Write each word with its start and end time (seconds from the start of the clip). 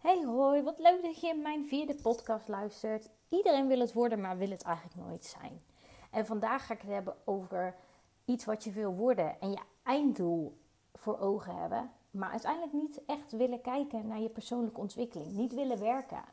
Hey 0.00 0.24
hoi, 0.24 0.62
wat 0.62 0.78
leuk 0.78 1.02
dat 1.02 1.20
je 1.20 1.34
mijn 1.34 1.66
vierde 1.66 1.94
podcast 1.94 2.48
luistert. 2.48 3.10
Iedereen 3.28 3.66
wil 3.66 3.78
het 3.78 3.92
worden, 3.92 4.20
maar 4.20 4.38
wil 4.38 4.50
het 4.50 4.62
eigenlijk 4.62 4.96
nooit 4.96 5.24
zijn. 5.24 5.60
En 6.10 6.26
vandaag 6.26 6.66
ga 6.66 6.74
ik 6.74 6.80
het 6.80 6.90
hebben 6.90 7.16
over 7.24 7.74
iets 8.24 8.44
wat 8.44 8.64
je 8.64 8.70
wil 8.70 8.94
worden 8.94 9.40
en 9.40 9.50
je 9.50 9.58
einddoel 9.82 10.52
voor 10.94 11.18
ogen 11.18 11.56
hebben, 11.56 11.90
maar 12.10 12.30
uiteindelijk 12.30 12.72
niet 12.72 13.04
echt 13.06 13.32
willen 13.32 13.60
kijken 13.60 14.06
naar 14.06 14.20
je 14.20 14.28
persoonlijke 14.28 14.80
ontwikkeling. 14.80 15.32
Niet 15.32 15.54
willen 15.54 15.80
werken 15.80 16.24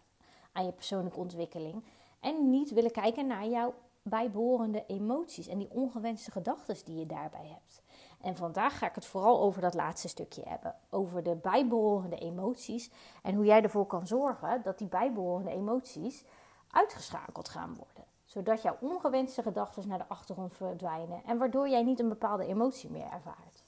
aan 0.51 0.65
je 0.65 0.71
persoonlijke 0.71 1.19
ontwikkeling 1.19 1.83
en 2.19 2.49
niet 2.49 2.69
willen 2.71 2.91
kijken 2.91 3.27
naar 3.27 3.47
jouw 3.47 3.73
bijbehorende 4.01 4.83
emoties 4.87 5.47
en 5.47 5.57
die 5.57 5.71
ongewenste 5.71 6.31
gedachten 6.31 6.85
die 6.85 6.99
je 6.99 7.05
daarbij 7.05 7.47
hebt. 7.47 7.81
En 8.27 8.35
vandaag 8.35 8.77
ga 8.77 8.87
ik 8.87 8.95
het 8.95 9.05
vooral 9.05 9.39
over 9.39 9.61
dat 9.61 9.73
laatste 9.73 10.07
stukje 10.07 10.41
hebben. 10.45 10.75
Over 10.89 11.23
de 11.23 11.35
bijbehorende 11.35 12.17
emoties. 12.17 12.91
En 13.23 13.35
hoe 13.35 13.45
jij 13.45 13.61
ervoor 13.61 13.85
kan 13.85 14.07
zorgen 14.07 14.61
dat 14.63 14.77
die 14.77 14.87
bijbehorende 14.87 15.51
emoties 15.51 16.23
uitgeschakeld 16.71 17.49
gaan 17.49 17.75
worden. 17.75 18.03
Zodat 18.25 18.61
jouw 18.61 18.77
ongewenste 18.79 19.41
gedachten 19.41 19.87
naar 19.87 19.97
de 19.97 20.07
achtergrond 20.07 20.53
verdwijnen. 20.53 21.21
En 21.25 21.37
waardoor 21.37 21.69
jij 21.69 21.83
niet 21.83 21.99
een 21.99 22.09
bepaalde 22.09 22.45
emotie 22.45 22.89
meer 22.89 23.09
ervaart. 23.11 23.63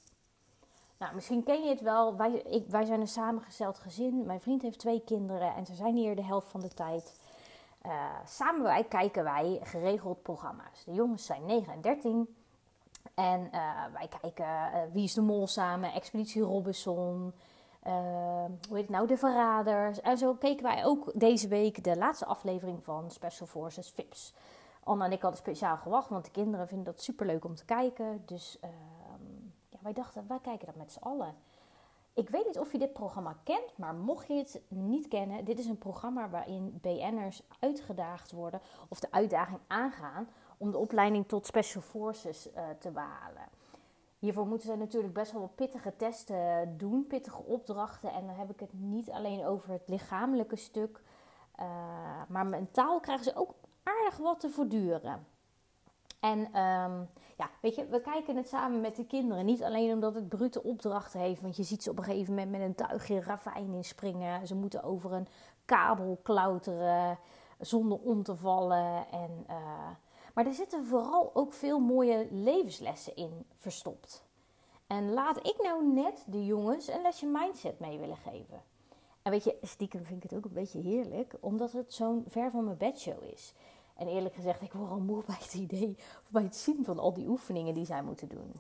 Nou, 0.98 1.16
misschien 1.16 1.44
ken 1.44 1.64
je 1.64 1.70
het 1.70 1.82
wel. 1.82 2.16
Wij, 2.16 2.32
ik, 2.32 2.68
wij 2.68 2.86
zijn 2.86 3.02
een 3.02 3.08
samengesteld 3.08 3.80
gezin. 3.80 4.26
Mijn 4.26 4.42
vriend 4.42 4.62
heeft 4.62 4.80
twee 4.80 5.02
kinderen 5.04 5.56
en 5.56 5.66
ze 5.66 5.74
zijn 5.74 5.96
hier 5.96 6.16
de 6.16 6.26
helft 6.26 6.48
van 6.48 6.62
de 6.62 6.74
tijd. 6.74 7.14
Uh, 7.86 7.92
samen 8.26 8.64
wij 8.64 8.84
kijken 8.84 9.24
wij 9.24 9.60
geregeld 9.64 10.22
programma's. 10.22 10.84
De 10.86 10.94
jongens 10.94 11.26
zijn 11.26 11.46
9 11.46 11.74
en 11.74 11.82
13. 11.82 12.39
En 13.20 13.50
uh, 13.54 13.84
wij 13.94 14.08
kijken 14.22 14.46
uh, 14.46 14.82
Wie 14.92 15.04
is 15.04 15.14
de 15.14 15.22
Mol 15.22 15.48
samen, 15.48 15.94
Expeditie 15.94 16.42
Robinson, 16.42 17.34
uh, 17.88 17.94
hoe 18.68 18.78
heet 18.78 18.82
het 18.82 18.90
nou, 18.90 19.08
De 19.08 19.18
Verraders. 19.18 20.02
En 20.02 20.18
zo 20.18 20.34
keken 20.34 20.64
wij 20.64 20.86
ook 20.86 21.12
deze 21.16 21.48
week 21.48 21.84
de 21.84 21.98
laatste 21.98 22.26
aflevering 22.26 22.84
van 22.84 23.12
Special 23.12 23.48
Forces 23.48 23.90
VIPS. 23.90 24.34
Anna 24.84 25.06
en 25.06 25.12
ik 25.12 25.22
hadden 25.22 25.40
speciaal 25.40 25.78
gewacht, 25.78 26.10
want 26.10 26.26
de 26.26 26.32
kinderen 26.32 26.68
vinden 26.68 26.86
dat 26.86 27.02
superleuk 27.02 27.46
om 27.46 27.56
te 27.56 27.66
kijken. 27.66 28.24
Dus 28.26 28.58
ehm, 28.62 28.72
ja, 29.70 29.78
wij 29.82 29.94
dachten, 29.94 30.26
wij 30.28 30.40
kijken 30.42 30.66
dat 30.66 30.76
met 30.76 30.92
z'n 30.92 31.04
allen. 31.04 31.36
Ik 32.14 32.30
weet 32.30 32.46
niet 32.46 32.60
of 32.60 32.72
je 32.72 32.78
dit 32.78 32.94
programma 32.94 33.38
kent, 33.44 33.78
maar 33.78 33.94
mocht 33.94 34.28
je 34.28 34.34
het 34.34 34.62
niet 34.68 35.08
kennen, 35.08 35.46
dit 35.46 35.60
is 35.60 35.66
een 35.66 35.78
programma 35.78 36.30
waarin 36.30 36.80
BN'ers 36.82 37.42
uitgedaagd 37.60 38.32
worden 38.32 38.62
of 38.90 39.00
de 39.00 39.12
uitdaging 39.12 39.60
aangaan 39.68 40.28
om 40.60 40.72
de 40.72 40.78
opleiding 40.78 41.28
tot 41.28 41.46
Special 41.46 41.82
Forces 41.82 42.48
uh, 42.48 42.62
te 42.80 42.92
behalen. 42.92 43.48
Hiervoor 44.20 44.48
moeten 44.48 44.68
ze 44.68 44.76
natuurlijk 44.76 45.14
best 45.14 45.32
wel 45.32 45.42
wat 45.42 45.56
pittige 45.56 45.96
testen 45.96 46.78
doen, 46.78 47.08
pittige 47.08 47.44
opdrachten. 47.44 48.14
En 48.14 48.26
dan 48.26 48.36
heb 48.36 48.50
ik 48.50 48.60
het 48.60 48.74
niet 48.74 49.10
alleen 49.10 49.46
over 49.46 49.70
het 49.72 49.84
lichamelijke 49.86 50.56
stuk, 50.56 51.02
uh, 51.60 51.66
maar 52.28 52.46
mentaal 52.46 53.00
krijgen 53.00 53.26
ze 53.26 53.36
ook 53.36 53.54
aardig 53.84 54.18
wat 54.18 54.40
te 54.40 54.50
voortduren. 54.50 55.26
En 56.20 56.40
um, 56.40 57.10
ja, 57.38 57.50
weet 57.62 57.76
je, 57.76 57.88
we 57.88 58.02
kijken 58.02 58.36
het 58.36 58.48
samen 58.48 58.82
met 58.82 58.96
de 58.96 59.06
kinderen. 59.06 59.46
Niet 59.46 59.64
alleen 59.64 59.94
omdat 59.94 60.16
het 60.16 60.30
brute 60.30 60.64
opdrachten 60.64 61.20
heeft. 61.20 61.42
Want 61.42 61.56
je 61.56 61.64
ziet 61.64 61.84
ze 61.84 61.90
op 61.90 61.98
een 61.98 62.04
gegeven 62.04 62.34
moment 62.34 62.52
met 62.52 62.62
een 62.62 62.76
tuigje 62.76 63.22
ravijn 63.22 63.74
inspringen. 63.74 64.48
Ze 64.48 64.56
moeten 64.56 64.84
over 64.84 65.14
een 65.14 65.28
kabel 65.66 66.20
klauteren 66.24 67.18
zonder 67.60 67.98
om 67.98 68.24
te 68.24 68.36
vallen. 68.36 69.06
En 69.12 69.46
uh, 69.50 69.90
maar 70.40 70.48
er 70.48 70.54
zitten 70.54 70.86
vooral 70.86 71.32
ook 71.34 71.54
veel 71.54 71.80
mooie 71.80 72.28
levenslessen 72.32 73.16
in 73.16 73.46
verstopt. 73.58 74.24
En 74.88 75.14
laat 75.14 75.48
ik 75.48 75.56
nou 75.62 75.94
net 75.94 76.24
de 76.28 76.46
jongens 76.46 76.88
een 76.88 77.02
lesje 77.02 77.26
mindset 77.26 77.80
mee 77.80 78.00
willen 78.00 78.18
geven. 78.18 78.64
En 79.22 79.32
weet 79.32 79.44
je, 79.44 79.58
stiekem 79.62 80.06
vind 80.06 80.24
ik 80.24 80.30
het 80.30 80.40
ook 80.40 80.46
een 80.46 80.54
beetje 80.54 80.80
heerlijk, 80.80 81.34
omdat 81.40 81.72
het 81.72 81.94
zo'n 81.94 82.26
ver 82.28 82.52
van 82.52 82.64
mijn 82.64 82.78
bedshow 82.78 83.24
is. 83.24 83.54
En 83.96 84.08
eerlijk 84.08 84.36
gezegd, 84.36 84.62
ik 84.62 84.74
word 84.74 84.92
al 84.92 85.00
moe 85.00 85.24
bij 85.28 85.36
het 85.40 85.54
idee, 85.54 85.96
of 85.98 86.30
bij 86.30 86.44
het 86.44 86.56
zien 86.56 86.86
van 86.86 87.00
al 87.00 87.14
die 87.14 87.28
oefeningen 87.28 87.74
die 87.74 87.86
zij 87.86 88.04
moeten 88.04 88.28
doen. 88.28 88.54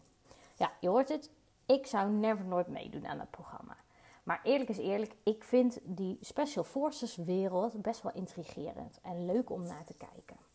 Ja, 0.58 0.72
je 0.80 0.90
hoort 0.90 1.10
het, 1.10 1.30
ik 1.66 1.86
zou 1.86 2.12
never 2.12 2.46
nooit 2.46 2.68
meedoen 2.68 3.08
aan 3.08 3.20
het 3.20 3.32
programma. 3.32 3.76
Maar 4.24 4.40
eerlijk 4.44 4.70
is 4.70 4.78
eerlijk, 4.78 5.16
ik 5.24 5.44
vind 5.44 5.80
die 5.84 6.18
Special 6.22 6.64
Forces 6.64 7.16
wereld 7.16 7.82
best 7.82 8.02
wel 8.02 8.14
intrigerend 8.14 9.00
en 9.02 9.26
leuk 9.26 9.50
om 9.50 9.64
naar 9.64 9.84
te 9.84 9.94
kijken. 9.94 10.49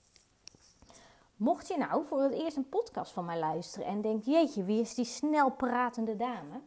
Mocht 1.44 1.69
je 1.69 1.77
nou 1.78 2.05
voor 2.05 2.22
het 2.22 2.32
eerst 2.32 2.56
een 2.56 2.69
podcast 2.69 3.12
van 3.12 3.25
mij 3.25 3.38
luisteren 3.38 3.87
en 3.87 4.00
denkt: 4.00 4.25
jeetje, 4.25 4.65
wie 4.65 4.81
is 4.81 4.94
die 4.94 5.05
snel 5.05 5.50
pratende 5.50 6.16
dame? 6.16 6.60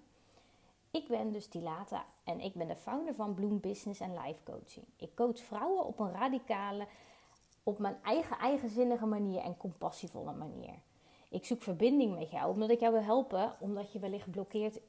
Ik 0.92 1.08
ben 1.08 1.32
dus 1.32 1.50
Dilata 1.50 2.06
en 2.24 2.40
ik 2.40 2.54
ben 2.54 2.68
de 2.68 2.76
founder 2.76 3.16
van 3.16 3.34
Bloom 3.34 3.60
Business 3.60 4.00
en 4.00 4.14
Life 4.14 4.44
Coaching. 4.44 4.86
Ik 4.98 5.16
coach 5.16 5.40
vrouwen 5.40 5.86
op 5.86 6.00
een 6.00 6.12
radicale, 6.12 6.88
op 7.64 7.80
mijn 7.80 7.98
eigen 8.04 8.38
eigenzinnige 8.38 9.06
manier 9.06 9.42
en 9.42 9.58
compassievolle 9.58 10.34
manier. 10.34 10.74
Ik 11.30 11.46
zoek 11.46 11.62
verbinding 11.62 12.16
met 12.16 12.32
jou 12.32 12.54
omdat 12.54 12.70
ik 12.70 12.80
jou 12.80 12.94
wil 12.94 13.04
helpen, 13.04 13.54
omdat 13.60 13.92
je 13.92 14.00
wellicht 14.00 14.32
blokkeert 14.32 14.80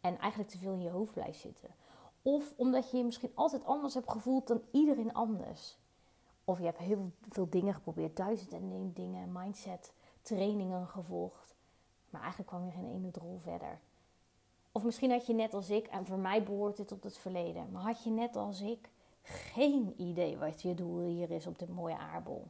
en 0.00 0.18
eigenlijk 0.18 0.50
te 0.50 0.58
veel 0.58 0.72
in 0.72 0.82
je 0.82 0.90
hoofd 0.90 1.12
blijft 1.12 1.40
zitten. 1.40 1.70
Of 2.22 2.52
omdat 2.56 2.90
je 2.90 2.96
je 2.96 3.04
misschien 3.04 3.32
altijd 3.34 3.64
anders 3.64 3.94
hebt 3.94 4.10
gevoeld 4.10 4.46
dan 4.46 4.62
iedereen 4.70 5.14
anders. 5.14 5.78
Of 6.50 6.58
je 6.58 6.64
hebt 6.64 6.78
heel 6.78 7.12
veel 7.28 7.48
dingen 7.48 7.74
geprobeerd, 7.74 8.16
duizend 8.16 8.52
en 8.52 8.70
één 8.70 8.92
dingen, 8.92 9.32
mindset, 9.32 9.92
trainingen 10.22 10.86
gevolgd. 10.86 11.54
Maar 12.10 12.20
eigenlijk 12.20 12.50
kwam 12.50 12.64
je 12.64 12.70
geen 12.70 12.90
ene 12.94 13.10
drol 13.10 13.38
verder. 13.38 13.80
Of 14.72 14.84
misschien 14.84 15.10
had 15.10 15.26
je 15.26 15.32
net 15.32 15.54
als 15.54 15.70
ik, 15.70 15.86
en 15.86 16.06
voor 16.06 16.18
mij 16.18 16.42
behoort 16.42 16.76
dit 16.76 16.88
tot 16.88 17.04
het 17.04 17.18
verleden, 17.18 17.70
maar 17.72 17.82
had 17.82 18.04
je 18.04 18.10
net 18.10 18.36
als 18.36 18.60
ik 18.60 18.90
geen 19.22 19.94
idee 19.96 20.38
wat 20.38 20.62
je 20.62 20.74
doel 20.74 21.00
hier 21.00 21.30
is 21.30 21.46
op 21.46 21.58
dit 21.58 21.68
mooie 21.68 21.98
aardbol. 21.98 22.46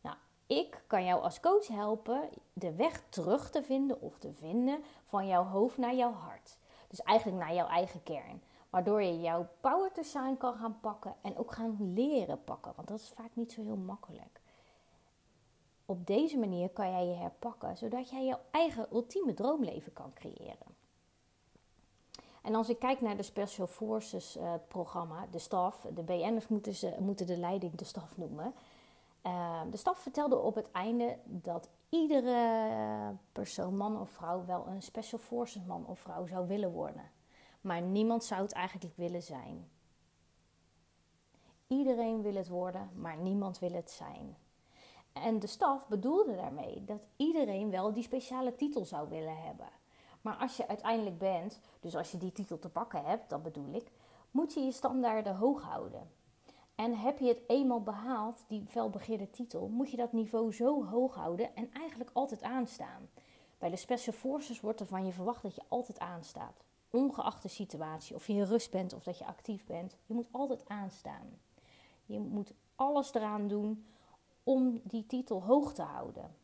Nou, 0.00 0.16
ik 0.46 0.82
kan 0.86 1.04
jou 1.04 1.22
als 1.22 1.40
coach 1.40 1.66
helpen 1.66 2.28
de 2.52 2.74
weg 2.74 3.02
terug 3.08 3.50
te 3.50 3.62
vinden 3.62 4.00
of 4.00 4.18
te 4.18 4.32
vinden 4.32 4.84
van 5.04 5.26
jouw 5.26 5.44
hoofd 5.44 5.76
naar 5.76 5.94
jouw 5.94 6.12
hart. 6.12 6.58
Dus 6.88 7.02
eigenlijk 7.02 7.38
naar 7.38 7.54
jouw 7.54 7.68
eigen 7.68 8.02
kern. 8.02 8.42
Waardoor 8.72 9.02
je 9.02 9.20
jouw 9.20 9.48
power 9.60 9.92
to 9.92 10.02
shine 10.02 10.36
kan 10.36 10.54
gaan 10.54 10.80
pakken 10.80 11.14
en 11.22 11.36
ook 11.36 11.52
gaan 11.52 11.92
leren 11.94 12.44
pakken. 12.44 12.72
Want 12.76 12.88
dat 12.88 12.98
is 12.98 13.08
vaak 13.08 13.30
niet 13.32 13.52
zo 13.52 13.62
heel 13.62 13.76
makkelijk. 13.76 14.40
Op 15.84 16.06
deze 16.06 16.38
manier 16.38 16.68
kan 16.68 16.90
jij 16.90 17.06
je 17.06 17.14
herpakken, 17.14 17.76
zodat 17.76 18.10
jij 18.10 18.24
jouw 18.24 18.40
eigen 18.50 18.86
ultieme 18.92 19.34
droomleven 19.34 19.92
kan 19.92 20.12
creëren. 20.14 20.76
En 22.42 22.54
als 22.54 22.68
ik 22.68 22.78
kijk 22.78 23.00
naar 23.00 23.16
de 23.16 23.22
Special 23.22 23.66
Forces 23.66 24.36
uh, 24.36 24.54
programma, 24.68 25.26
de 25.30 25.38
staf, 25.38 25.86
de 25.94 26.02
BN'ers 26.02 26.48
moeten, 26.48 26.74
ze, 26.74 26.96
moeten 26.98 27.26
de 27.26 27.36
leiding 27.36 27.74
de 27.74 27.84
staf 27.84 28.16
noemen. 28.16 28.54
Uh, 29.26 29.60
de 29.70 29.76
staf 29.76 29.98
vertelde 29.98 30.38
op 30.38 30.54
het 30.54 30.70
einde 30.70 31.18
dat 31.24 31.68
iedere 31.88 33.16
persoon, 33.32 33.76
man 33.76 34.00
of 34.00 34.10
vrouw, 34.10 34.44
wel 34.44 34.66
een 34.66 34.82
Special 34.82 35.20
Forces 35.20 35.64
man 35.64 35.86
of 35.86 35.98
vrouw 35.98 36.26
zou 36.26 36.46
willen 36.46 36.72
worden. 36.72 37.10
Maar 37.62 37.82
niemand 37.82 38.24
zou 38.24 38.42
het 38.42 38.52
eigenlijk 38.52 38.96
willen 38.96 39.22
zijn. 39.22 39.70
Iedereen 41.66 42.22
wil 42.22 42.34
het 42.34 42.48
worden, 42.48 42.90
maar 42.94 43.16
niemand 43.16 43.58
wil 43.58 43.72
het 43.72 43.90
zijn. 43.90 44.36
En 45.12 45.38
de 45.38 45.46
staf 45.46 45.88
bedoelde 45.88 46.36
daarmee 46.36 46.84
dat 46.84 47.06
iedereen 47.16 47.70
wel 47.70 47.92
die 47.92 48.02
speciale 48.02 48.54
titel 48.54 48.84
zou 48.84 49.08
willen 49.08 49.42
hebben. 49.42 49.68
Maar 50.20 50.36
als 50.36 50.56
je 50.56 50.68
uiteindelijk 50.68 51.18
bent, 51.18 51.60
dus 51.80 51.96
als 51.96 52.10
je 52.10 52.18
die 52.18 52.32
titel 52.32 52.58
te 52.58 52.68
pakken 52.68 53.04
hebt, 53.04 53.30
dat 53.30 53.42
bedoel 53.42 53.74
ik, 53.74 53.90
moet 54.30 54.54
je 54.54 54.60
je 54.60 54.72
standaarden 54.72 55.36
hoog 55.36 55.62
houden. 55.62 56.10
En 56.74 56.96
heb 56.96 57.18
je 57.18 57.28
het 57.28 57.42
eenmaal 57.46 57.82
behaald, 57.82 58.44
die 58.48 58.66
felbegeerde 58.66 59.30
titel, 59.30 59.68
moet 59.68 59.90
je 59.90 59.96
dat 59.96 60.12
niveau 60.12 60.52
zo 60.52 60.84
hoog 60.84 61.14
houden 61.14 61.56
en 61.56 61.72
eigenlijk 61.72 62.10
altijd 62.12 62.42
aanstaan. 62.42 63.10
Bij 63.58 63.70
de 63.70 63.76
Special 63.76 64.16
Forces 64.16 64.60
wordt 64.60 64.80
er 64.80 64.86
van 64.86 65.06
je 65.06 65.12
verwacht 65.12 65.42
dat 65.42 65.54
je 65.54 65.62
altijd 65.68 65.98
aanstaat 65.98 66.64
ongeacht 66.92 67.42
de 67.42 67.48
situatie, 67.48 68.14
of 68.14 68.26
je 68.26 68.32
in 68.32 68.42
rust 68.42 68.70
bent 68.70 68.92
of 68.92 69.02
dat 69.02 69.18
je 69.18 69.26
actief 69.26 69.66
bent, 69.66 69.96
je 70.06 70.14
moet 70.14 70.28
altijd 70.30 70.68
aanstaan. 70.68 71.38
Je 72.06 72.20
moet 72.20 72.52
alles 72.74 73.14
eraan 73.14 73.48
doen 73.48 73.86
om 74.42 74.80
die 74.84 75.06
titel 75.06 75.42
hoog 75.42 75.72
te 75.72 75.82
houden. 75.82 76.34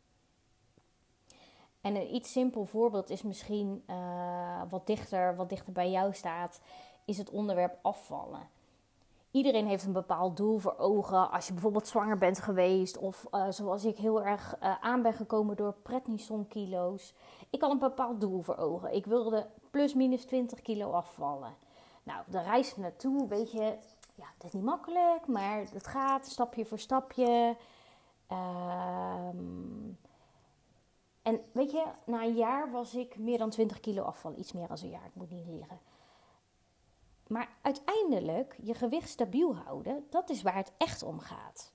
En 1.80 1.96
een 1.96 2.14
iets 2.14 2.32
simpel 2.32 2.64
voorbeeld 2.64 3.10
is 3.10 3.22
misschien 3.22 3.82
uh, 3.86 4.62
wat, 4.68 4.86
dichter, 4.86 5.36
wat 5.36 5.48
dichter 5.48 5.72
bij 5.72 5.90
jou 5.90 6.14
staat, 6.14 6.60
is 7.04 7.18
het 7.18 7.30
onderwerp 7.30 7.78
afvallen. 7.82 8.48
Iedereen 9.30 9.66
heeft 9.66 9.84
een 9.84 9.92
bepaald 9.92 10.36
doel 10.36 10.58
voor 10.58 10.78
ogen. 10.78 11.30
Als 11.30 11.46
je 11.46 11.52
bijvoorbeeld 11.52 11.86
zwanger 11.86 12.18
bent 12.18 12.40
geweest, 12.40 12.98
of 12.98 13.26
uh, 13.30 13.46
zoals 13.50 13.84
ik 13.84 13.96
heel 13.96 14.24
erg 14.24 14.56
uh, 14.62 14.74
aan 14.80 15.02
ben 15.02 15.12
gekomen 15.12 15.56
door 15.56 15.74
prednison 15.82 16.48
kilo's. 16.48 17.14
Ik 17.50 17.60
had 17.60 17.70
een 17.70 17.78
bepaald 17.78 18.20
doel 18.20 18.42
voor 18.42 18.56
ogen. 18.56 18.94
Ik 18.94 19.06
wilde 19.06 19.46
plus 19.70 19.94
minus 19.94 20.24
20 20.24 20.62
kilo 20.62 20.90
afvallen. 20.90 21.54
Nou, 22.02 22.22
de 22.26 22.40
reis 22.40 22.76
naartoe, 22.76 23.28
weet 23.28 23.52
je, 23.52 23.76
ja, 24.14 24.26
het 24.34 24.44
is 24.44 24.52
niet 24.52 24.62
makkelijk, 24.62 25.26
maar 25.26 25.58
het 25.72 25.86
gaat 25.86 26.26
stapje 26.26 26.64
voor 26.66 26.78
stapje. 26.78 27.56
Um, 28.32 29.98
en 31.22 31.40
weet 31.52 31.70
je, 31.70 31.84
na 32.06 32.22
een 32.22 32.34
jaar 32.34 32.70
was 32.70 32.94
ik 32.94 33.18
meer 33.18 33.38
dan 33.38 33.50
20 33.50 33.80
kilo 33.80 34.02
afvallen. 34.02 34.38
Iets 34.38 34.52
meer 34.52 34.68
dan 34.68 34.78
een 34.82 34.90
jaar, 34.90 35.06
ik 35.06 35.14
moet 35.14 35.30
niet 35.30 35.46
liegen. 35.46 35.78
Maar 37.28 37.48
uiteindelijk 37.62 38.56
je 38.62 38.74
gewicht 38.74 39.08
stabiel 39.08 39.56
houden, 39.56 40.06
dat 40.10 40.30
is 40.30 40.42
waar 40.42 40.56
het 40.56 40.72
echt 40.78 41.02
om 41.02 41.18
gaat. 41.18 41.72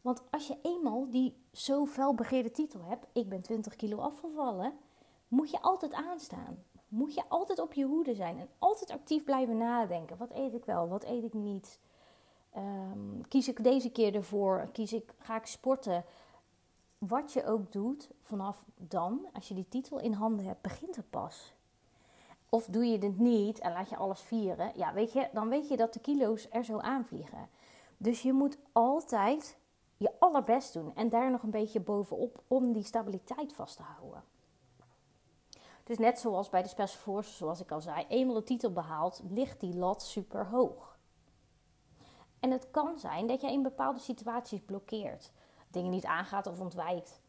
Want 0.00 0.22
als 0.30 0.46
je 0.46 0.58
eenmaal 0.62 1.10
die 1.10 1.36
zo 1.52 1.86
felbegeerde 1.86 2.50
titel 2.50 2.80
hebt, 2.84 3.06
ik 3.12 3.28
ben 3.28 3.42
20 3.42 3.76
kilo 3.76 3.98
afgevallen, 3.98 4.72
moet 5.28 5.50
je 5.50 5.62
altijd 5.62 5.92
aanstaan. 5.92 6.64
Moet 6.88 7.14
je 7.14 7.22
altijd 7.28 7.58
op 7.58 7.72
je 7.72 7.84
hoede 7.84 8.14
zijn 8.14 8.38
en 8.38 8.48
altijd 8.58 8.90
actief 8.90 9.24
blijven 9.24 9.56
nadenken. 9.56 10.16
Wat 10.16 10.30
eet 10.30 10.54
ik 10.54 10.64
wel, 10.64 10.88
wat 10.88 11.04
eet 11.04 11.24
ik 11.24 11.32
niet? 11.32 11.78
Ehm, 12.50 13.20
kies 13.28 13.48
ik 13.48 13.64
deze 13.64 13.90
keer 13.90 14.14
ervoor? 14.14 14.68
Kies 14.72 14.92
ik, 14.92 15.14
ga 15.18 15.36
ik 15.36 15.46
sporten? 15.46 16.04
Wat 16.98 17.32
je 17.32 17.44
ook 17.44 17.72
doet, 17.72 18.10
vanaf 18.20 18.64
dan, 18.76 19.26
als 19.32 19.48
je 19.48 19.54
die 19.54 19.68
titel 19.68 19.98
in 19.98 20.12
handen 20.12 20.46
hebt, 20.46 20.62
begint 20.62 20.96
het 20.96 21.10
pas. 21.10 21.52
Of 22.54 22.66
doe 22.66 22.84
je 22.84 22.98
dit 22.98 23.18
niet 23.18 23.58
en 23.58 23.72
laat 23.72 23.88
je 23.88 23.96
alles 23.96 24.20
vieren, 24.20 24.72
ja, 24.76 24.92
weet 24.92 25.12
je, 25.12 25.28
dan 25.32 25.48
weet 25.48 25.68
je 25.68 25.76
dat 25.76 25.92
de 25.92 26.00
kilo's 26.00 26.48
er 26.50 26.64
zo 26.64 26.78
aanvliegen. 26.78 27.48
Dus 27.96 28.22
je 28.22 28.32
moet 28.32 28.58
altijd 28.72 29.58
je 29.96 30.10
allerbest 30.18 30.72
doen 30.72 30.94
en 30.94 31.08
daar 31.08 31.30
nog 31.30 31.42
een 31.42 31.50
beetje 31.50 31.80
bovenop 31.80 32.42
om 32.46 32.72
die 32.72 32.84
stabiliteit 32.84 33.52
vast 33.52 33.76
te 33.76 33.82
houden. 33.82 34.24
Dus 35.84 35.98
net 35.98 36.18
zoals 36.18 36.48
bij 36.48 36.62
de 36.62 36.68
Special 36.68 37.00
Forces, 37.00 37.36
zoals 37.36 37.60
ik 37.60 37.70
al 37.70 37.80
zei, 37.80 38.04
eenmaal 38.08 38.34
de 38.34 38.42
titel 38.42 38.72
behaald, 38.72 39.22
ligt 39.28 39.60
die 39.60 39.74
lat 39.74 40.02
super 40.02 40.46
hoog. 40.46 40.98
En 42.40 42.50
het 42.50 42.70
kan 42.70 42.98
zijn 42.98 43.26
dat 43.26 43.40
je 43.40 43.50
in 43.50 43.62
bepaalde 43.62 44.00
situaties 44.00 44.60
blokkeert, 44.60 45.32
dingen 45.68 45.90
niet 45.90 46.04
aangaat 46.04 46.46
of 46.46 46.60
ontwijkt. 46.60 47.21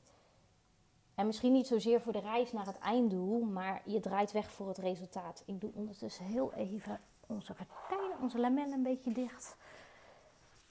En 1.15 1.25
misschien 1.25 1.51
niet 1.51 1.67
zozeer 1.67 2.01
voor 2.01 2.13
de 2.13 2.19
reis 2.19 2.51
naar 2.51 2.65
het 2.65 2.79
einddoel, 2.79 3.41
maar 3.41 3.81
je 3.85 3.99
draait 3.99 4.31
weg 4.31 4.51
voor 4.51 4.67
het 4.67 4.77
resultaat. 4.77 5.43
Ik 5.45 5.61
doe 5.61 5.71
ondertussen 5.73 6.25
heel 6.25 6.53
even 6.53 6.99
onze 7.27 7.55
gordijnen, 7.55 8.17
onze 8.21 8.39
lamellen 8.39 8.73
een 8.73 8.83
beetje 8.83 9.13
dicht. 9.13 9.55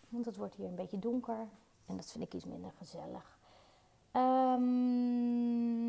Want 0.09 0.25
het 0.25 0.37
wordt 0.37 0.55
hier 0.55 0.67
een 0.67 0.75
beetje 0.75 0.99
donker 0.99 1.47
en 1.87 1.97
dat 1.97 2.11
vind 2.11 2.25
ik 2.25 2.35
iets 2.35 2.45
minder 2.45 2.73
gezellig. 2.79 3.39
Um, 4.13 5.89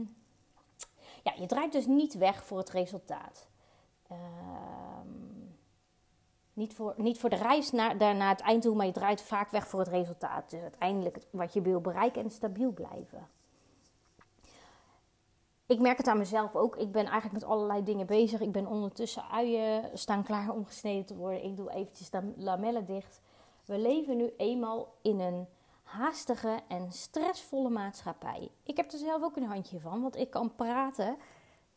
ja, 1.23 1.33
je 1.35 1.45
draait 1.47 1.71
dus 1.71 1.85
niet 1.85 2.13
weg 2.13 2.45
voor 2.45 2.57
het 2.57 2.69
resultaat. 2.69 3.47
Um, 4.11 5.55
niet, 6.53 6.73
voor, 6.73 6.93
niet 6.97 7.19
voor 7.19 7.29
de 7.29 7.35
reis 7.35 7.71
naar, 7.71 7.95
naar 7.95 8.29
het 8.29 8.41
einddoel, 8.41 8.75
maar 8.75 8.85
je 8.85 8.91
draait 8.91 9.21
vaak 9.21 9.49
weg 9.49 9.67
voor 9.67 9.79
het 9.79 9.87
resultaat. 9.87 10.49
Dus 10.49 10.61
uiteindelijk 10.61 11.17
wat 11.29 11.53
je 11.53 11.61
wil 11.61 11.81
bereiken 11.81 12.23
en 12.23 12.31
stabiel 12.31 12.71
blijven 12.71 13.27
ik 15.65 15.79
merk 15.79 15.97
het 15.97 16.07
aan 16.07 16.17
mezelf 16.17 16.55
ook. 16.55 16.75
Ik 16.75 16.91
ben 16.91 17.05
eigenlijk 17.05 17.33
met 17.33 17.43
allerlei 17.43 17.83
dingen 17.83 18.05
bezig. 18.05 18.41
Ik 18.41 18.51
ben 18.51 18.67
ondertussen 18.67 19.29
uien 19.29 19.89
staan 19.93 20.23
klaar 20.23 20.49
om 20.49 20.65
gesneden 20.65 21.05
te 21.05 21.15
worden. 21.15 21.43
Ik 21.43 21.57
doe 21.57 21.71
eventjes 21.71 22.09
de 22.09 22.33
lamellen 22.37 22.85
dicht. 22.85 23.21
We 23.65 23.77
leven 23.77 24.17
nu 24.17 24.33
eenmaal 24.37 24.93
in 25.01 25.19
een 25.19 25.47
haastige 25.83 26.59
en 26.67 26.91
stressvolle 26.91 27.69
maatschappij. 27.69 28.51
Ik 28.63 28.77
heb 28.77 28.91
er 28.91 28.97
zelf 28.97 29.23
ook 29.23 29.35
een 29.35 29.47
handje 29.47 29.79
van, 29.79 30.01
want 30.01 30.15
ik 30.15 30.29
kan 30.29 30.55
praten 30.55 31.17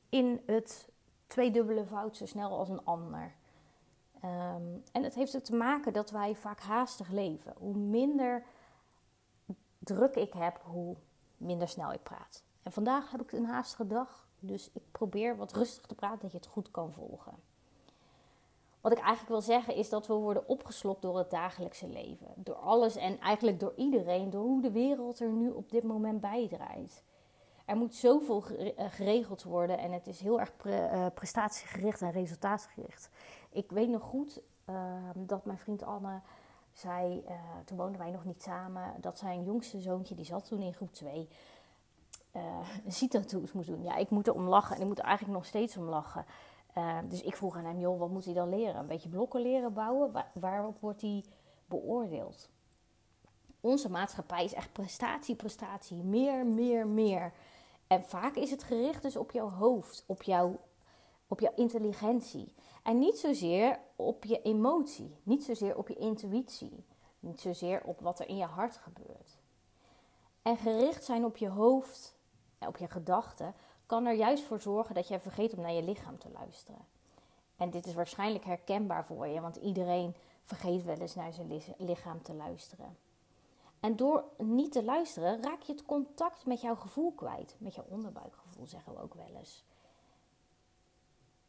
in 0.09 0.43
het 0.47 0.89
tweedubbele 1.27 1.87
fout 1.87 2.17
zo 2.17 2.27
snel 2.27 2.59
als 2.59 2.69
een 2.69 2.85
ander. 2.85 3.35
Ehm, 4.21 4.79
en 4.93 5.03
het 5.03 5.15
heeft 5.15 5.35
er 5.35 5.43
te 5.43 5.55
maken 5.55 5.93
dat 5.93 6.11
wij 6.11 6.35
vaak 6.35 6.61
haastig 6.61 7.11
leven. 7.11 7.55
Hoe 7.59 7.77
minder 7.77 8.45
druk 9.79 10.15
ik 10.15 10.33
heb, 10.33 10.61
hoe 10.65 10.97
minder 11.37 11.69
snel 11.69 11.93
ik 11.93 12.03
praat. 12.03 12.46
En 12.67 12.73
vandaag 12.73 13.11
heb 13.11 13.21
ik 13.21 13.33
een 13.33 13.45
haastige 13.45 13.87
dag, 13.87 14.27
dus 14.39 14.71
ik 14.73 14.83
probeer 14.93 15.37
wat 15.37 15.53
rustig 15.53 15.87
te 15.87 15.95
praten, 15.95 16.19
dat 16.21 16.31
je 16.31 16.37
het 16.37 16.47
goed 16.47 16.71
kan 16.71 16.93
volgen. 16.93 17.33
Wat 18.81 18.93
ik 18.93 18.99
eigenlijk 18.99 19.29
wil 19.29 19.41
zeggen 19.41 19.75
is 19.75 19.89
dat 19.89 20.07
we 20.07 20.15
worden 20.15 20.49
opgeslokt 20.49 21.03
door 21.03 21.19
het 21.19 21.31
dagelijkse 21.31 21.89
leven. 21.89 22.27
Door 22.35 22.55
alles 22.55 22.97
en 22.97 23.21
eigenlijk 23.21 23.61
door 23.61 23.73
iedereen, 23.77 24.31
door 24.31 24.43
hoe 24.43 24.63
de 24.63 24.71
wereld 24.71 25.21
er 25.21 25.29
nu 25.29 25.51
op 25.51 25.71
dit 25.71 25.83
moment 25.83 26.21
bijdraait. 26.21 27.03
Er 27.65 27.77
moet 27.77 27.95
zoveel 27.95 28.45
eh, 28.47 28.91
geregeld 28.91 29.43
worden 29.43 29.79
en 29.79 29.93
het 29.93 30.07
is 30.07 30.21
heel 30.21 30.41
erg 30.41 30.53
eh, 30.63 31.07
prestatiegericht 31.15 32.03
en 32.03 32.11
resultaatgericht. 32.11 33.11
Ik 33.51 33.71
weet 33.71 33.89
nog 33.89 34.03
goed 34.03 34.41
ehm, 34.65 35.27
dat 35.27 35.45
mijn 35.45 35.59
vriend 35.59 35.83
Anne 35.83 36.21
zei, 36.79 37.25
uh, 37.29 37.33
toen 37.65 37.77
woonden 37.77 37.99
wij 38.01 38.11
nog 38.11 38.25
niet 38.25 38.43
samen, 38.43 38.95
dat 39.01 39.19
zijn 39.19 39.45
jongste 39.45 39.81
zoontje, 39.81 40.15
die 40.15 40.25
zat 40.25 40.45
toen 40.45 40.61
in 40.61 40.75
groep 40.75 40.93
2, 40.93 41.29
uh, 42.37 42.69
een 42.85 42.93
CITO-toets 42.93 43.53
moest 43.53 43.69
doen. 43.69 43.83
Ja, 43.83 43.97
ik 43.97 44.11
moet 44.11 44.27
er 44.27 44.35
om 44.35 44.49
lachen 44.49 44.77
en 44.77 44.83
ik 44.83 44.89
moet 44.89 44.99
er 44.99 45.05
eigenlijk 45.05 45.39
nog 45.39 45.47
steeds 45.47 45.77
om 45.77 45.85
lachen. 45.85 46.25
Uh, 46.79 46.99
dus 47.09 47.23
ik 47.23 47.37
vroeg 47.37 47.57
aan 47.57 47.65
hem, 47.65 47.79
joh, 47.79 47.99
wat 47.99 48.11
moet 48.11 48.25
hij 48.25 48.35
dan 48.35 48.49
leren? 48.49 48.77
Een 48.77 48.87
beetje 48.87 49.09
blokken 49.09 49.43
leren 49.43 49.73
bouwen? 49.73 50.13
Waar, 50.13 50.31
waarop 50.35 50.81
wordt 50.81 51.01
hij 51.01 51.25
beoordeeld? 51.67 52.51
Onze 53.61 53.91
maatschappij 53.91 54.45
is 54.45 54.55
echt 54.55 54.73
prestatie, 54.73 55.35
prestatie. 55.35 56.03
Meer, 56.03 56.47
meer, 56.47 56.87
meer. 56.87 57.33
En 57.87 58.03
vaak 58.03 58.35
is 58.35 58.51
het 58.51 58.63
gericht 58.63 59.03
dus 59.03 59.17
op 59.17 59.31
jouw 59.31 59.51
hoofd, 59.51 60.05
op, 60.07 60.23
jouw, 60.23 60.61
op 61.27 61.41
jouw 61.41 61.53
intelligentie. 61.55 62.55
En 62.83 62.99
niet 62.99 63.19
zozeer 63.19 63.79
op 63.97 64.25
je 64.25 64.43
emotie, 64.43 65.17
niet 65.23 65.45
zozeer 65.45 65.77
op 65.77 65.89
je 65.89 65.97
intuïtie, 65.97 66.85
niet 67.21 67.41
zozeer 67.41 67.83
op 67.85 68.01
wat 68.01 68.19
er 68.21 68.29
in 68.29 68.37
je 68.37 68.45
hart 68.45 68.77
gebeurt. 68.77 69.39
En 70.43 70.57
gericht 70.57 71.05
zijn 71.05 71.25
op 71.25 71.37
je 71.37 71.49
hoofd 71.49 72.16
op 72.67 72.77
je 72.77 72.89
gedachten, 72.89 73.55
kan 73.87 74.07
er 74.07 74.15
juist 74.15 74.45
voor 74.45 74.61
zorgen 74.61 74.95
dat 74.95 75.09
jij 75.09 75.21
vergeet 75.21 75.55
om 75.55 75.61
naar 75.61 75.73
je 75.73 75.83
lichaam 75.83 76.19
te 76.19 76.31
luisteren. 76.31 76.81
En 77.57 77.71
dit 77.71 77.87
is 77.87 77.95
waarschijnlijk 77.95 78.45
herkenbaar 78.45 79.07
voor 79.07 79.27
je, 79.27 79.41
want 79.41 79.57
iedereen 79.57 80.15
vergeet 80.43 80.85
wel 80.85 80.97
eens 80.97 81.15
naar 81.15 81.33
zijn 81.33 81.63
lichaam 81.79 82.23
te 82.23 82.35
luisteren. 82.35 82.97
En 83.81 83.97
door 83.97 84.25
niet 84.39 84.73
te 84.73 84.85
luisteren 84.85 85.43
raak 85.43 85.63
je 85.63 85.73
het 85.73 85.85
contact 85.85 86.47
met 86.47 86.61
jouw 86.61 86.75
gevoel 86.75 87.13
kwijt. 87.13 87.57
Met 87.59 87.75
jouw 87.75 87.85
onderbuikgevoel 87.89 88.67
zeggen 88.67 88.95
we 88.95 89.01
ook 89.01 89.15
wel 89.15 89.37
eens. 89.39 89.65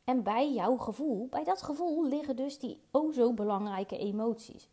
En 0.04 0.24
bij 0.24 0.54
jouw 0.54 0.78
gevoel, 0.78 1.28
bij 1.28 1.44
dat 1.44 1.62
gevoel 1.62 2.08
liggen 2.08 2.36
dus 2.36 2.60
die 2.60 2.82
o 2.92 3.12
zo 3.12 3.34
belangrijke 3.34 3.98
emoties. 3.98 4.70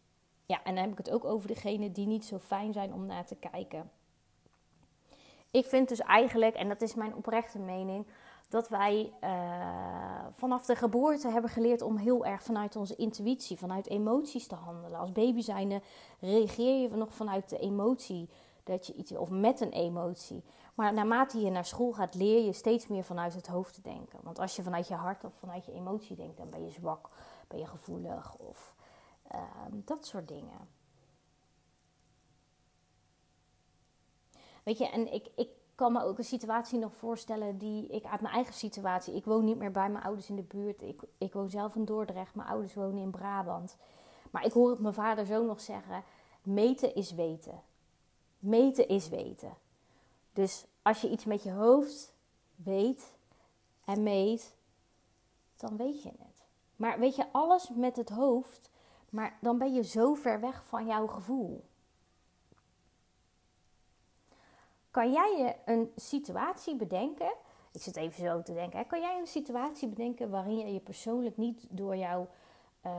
Ja, 0.47 0.65
en 0.65 0.75
dan 0.75 0.85
heb 0.85 0.93
ik 0.93 0.99
het 0.99 1.11
ook 1.11 1.25
over 1.25 1.49
degenen 1.49 1.93
die 1.93 2.07
niet 2.07 2.25
zo 2.25 2.39
fijn 2.39 2.73
zijn 2.73 2.93
om 2.93 3.07
naar 3.07 3.27
te 3.27 3.37
kijken 3.37 3.91
ik 5.55 5.67
vind 5.67 5.89
dus 5.89 6.01
eigenlijk, 6.01 6.55
en 6.55 6.69
dat 6.69 6.81
is 6.81 6.95
mijn 6.95 7.15
oprechte 7.15 7.59
mening, 7.59 8.07
dat 8.49 8.69
wij 8.69 9.13
uh, 9.25 9.31
vanaf 10.31 10.67
de 10.67 10.77
geboorte 10.77 11.29
hebben 11.29 11.51
geleerd 11.51 11.83
om 11.83 11.97
heel 11.97 12.27
erg 12.27 12.43
vanuit 12.43 12.77
onze 12.77 12.97
intuïtie, 12.97 13.59
vanuit 13.59 13.89
emoties 13.89 14.47
te 14.47 14.55
handelen. 14.55 14.99
Als 14.99 15.13
baby 15.13 15.41
zijnde 15.41 15.83
reageer 16.21 16.81
je 16.81 16.97
nog 16.97 17.15
vanuit 17.15 17.49
de 17.49 17.59
emotie 17.59 18.29
dat 18.65 18.87
je 18.87 18.95
iets, 18.95 19.13
of 19.13 19.31
met 19.31 19.61
een 19.61 19.73
emotie. 19.73 20.45
Maar 20.75 20.93
naarmate 20.93 21.41
je 21.41 21.51
naar 21.51 21.65
school 21.65 21.93
gaat, 21.93 22.15
leer 22.15 22.45
je 22.45 22.53
steeds 22.53 22.87
meer 22.87 23.05
vanuit 23.05 23.35
het 23.35 23.47
hoofd 23.47 23.75
te 23.75 23.83
denken. 23.83 24.19
Want 24.23 24.39
als 24.39 24.57
je 24.57 24.63
vanuit 24.63 24.89
je 24.89 24.95
hart 24.95 25.25
of 25.25 25.35
vanuit 25.35 25.67
je 25.67 25.73
emotie 25.73 26.17
denkt, 26.17 26.37
dan 26.37 26.51
ben 26.51 26.65
je 26.65 26.71
zwak, 26.71 27.09
ben 27.49 27.59
je 27.59 27.67
gevoelig 27.67 28.37
of 28.37 28.75
uh, 29.35 29.41
dat 29.71 30.07
soort 30.07 30.29
dingen. 30.29 30.74
Weet 34.65 34.79
je, 34.79 34.89
en 34.89 35.13
ik, 35.13 35.27
ik 35.35 35.49
kan 35.75 35.93
me 35.93 36.03
ook 36.03 36.19
een 36.19 36.25
situatie 36.25 36.79
nog 36.79 36.95
voorstellen 36.95 37.59
die 37.59 37.87
ik 37.87 38.05
uit 38.05 38.21
mijn 38.21 38.35
eigen 38.35 38.55
situatie. 38.55 39.15
Ik 39.15 39.25
woon 39.25 39.45
niet 39.45 39.59
meer 39.59 39.71
bij 39.71 39.91
mijn 39.91 40.05
ouders 40.05 40.29
in 40.29 40.37
de 40.37 40.43
buurt. 40.43 40.83
Ik, 40.83 41.03
ik 41.19 41.33
woon 41.33 41.51
zelf 41.51 41.75
in 41.75 41.85
Dordrecht. 41.85 42.35
Mijn 42.35 42.49
ouders 42.49 42.75
wonen 42.75 43.03
in 43.03 43.11
Brabant. 43.11 43.77
Maar 44.31 44.45
ik 44.45 44.53
hoor 44.53 44.71
het 44.71 44.79
mijn 44.79 44.95
vader 44.95 45.27
zo 45.27 45.45
nog 45.45 45.61
zeggen: 45.61 46.05
meten 46.43 46.95
is 46.95 47.13
weten. 47.13 47.63
Meten 48.39 48.89
is 48.89 49.09
weten. 49.09 49.57
Dus 50.33 50.67
als 50.83 51.01
je 51.01 51.11
iets 51.11 51.25
met 51.25 51.43
je 51.43 51.53
hoofd 51.53 52.13
weet 52.57 53.13
en 53.85 54.03
meet, 54.03 54.55
dan 55.57 55.77
weet 55.77 56.03
je 56.03 56.09
het. 56.09 56.43
Maar 56.77 56.99
weet 56.99 57.17
je 57.17 57.33
alles 57.33 57.69
met 57.69 57.97
het 57.97 58.09
hoofd, 58.09 58.71
maar 59.11 59.39
dan 59.41 59.59
ben 59.59 59.75
je 59.75 59.83
zo 59.83 60.15
ver 60.15 60.41
weg 60.41 60.65
van 60.65 60.87
jouw 60.87 61.07
gevoel. 61.07 61.65
Kan 64.95 65.13
jij 65.13 65.37
je 65.39 65.73
een 65.73 65.93
situatie 65.97 66.77
bedenken? 66.77 67.33
Ik 67.73 67.83
zit 67.83 67.97
even 67.97 68.25
zo 68.25 68.43
te 68.43 68.53
denken. 68.53 68.87
Kan 68.87 69.01
jij 69.01 69.19
een 69.19 69.27
situatie 69.27 69.89
bedenken 69.89 70.31
waarin 70.31 70.59
je 70.59 70.73
je 70.73 70.81
persoonlijk 70.81 71.37
niet 71.37 71.67
door 71.71 71.97
jou, 71.97 72.27
uh, 72.87 72.93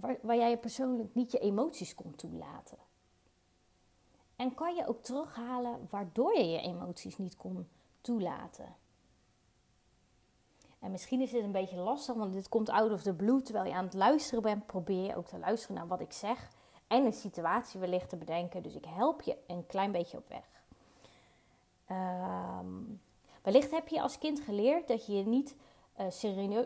waar, 0.00 0.18
waar 0.22 0.36
jij 0.36 0.50
je 0.50 0.56
persoonlijk 0.56 1.14
niet 1.14 1.32
je 1.32 1.38
emoties 1.38 1.94
kon 1.94 2.14
toelaten? 2.14 2.78
En 4.36 4.54
kan 4.54 4.74
je 4.74 4.86
ook 4.86 5.02
terughalen 5.02 5.86
waardoor 5.90 6.36
je 6.36 6.48
je 6.48 6.60
emoties 6.60 7.18
niet 7.18 7.36
kon 7.36 7.68
toelaten? 8.00 8.76
En 10.78 10.90
misschien 10.90 11.20
is 11.20 11.30
dit 11.30 11.42
een 11.42 11.52
beetje 11.52 11.76
lastig, 11.76 12.14
want 12.14 12.32
dit 12.32 12.48
komt 12.48 12.68
out 12.68 12.92
of 12.92 13.02
the 13.02 13.14
blue. 13.14 13.42
Terwijl 13.42 13.66
je 13.66 13.74
aan 13.74 13.84
het 13.84 13.94
luisteren 13.94 14.42
bent, 14.42 14.66
probeer 14.66 15.04
je 15.04 15.16
ook 15.16 15.26
te 15.26 15.38
luisteren 15.38 15.76
naar 15.76 15.86
wat 15.86 16.00
ik 16.00 16.12
zeg. 16.12 16.50
En 16.86 17.04
een 17.04 17.12
situatie 17.12 17.80
wellicht 17.80 18.08
te 18.08 18.16
bedenken. 18.16 18.62
Dus 18.62 18.74
ik 18.74 18.84
help 18.84 19.22
je 19.22 19.36
een 19.46 19.66
klein 19.66 19.92
beetje 19.92 20.16
op 20.16 20.28
weg. 20.28 20.55
Um, 21.90 23.00
wellicht 23.42 23.70
heb 23.70 23.88
je 23.88 24.02
als 24.02 24.18
kind 24.18 24.40
geleerd 24.40 24.88
dat 24.88 25.06
je 25.06 25.26
niet 25.26 25.56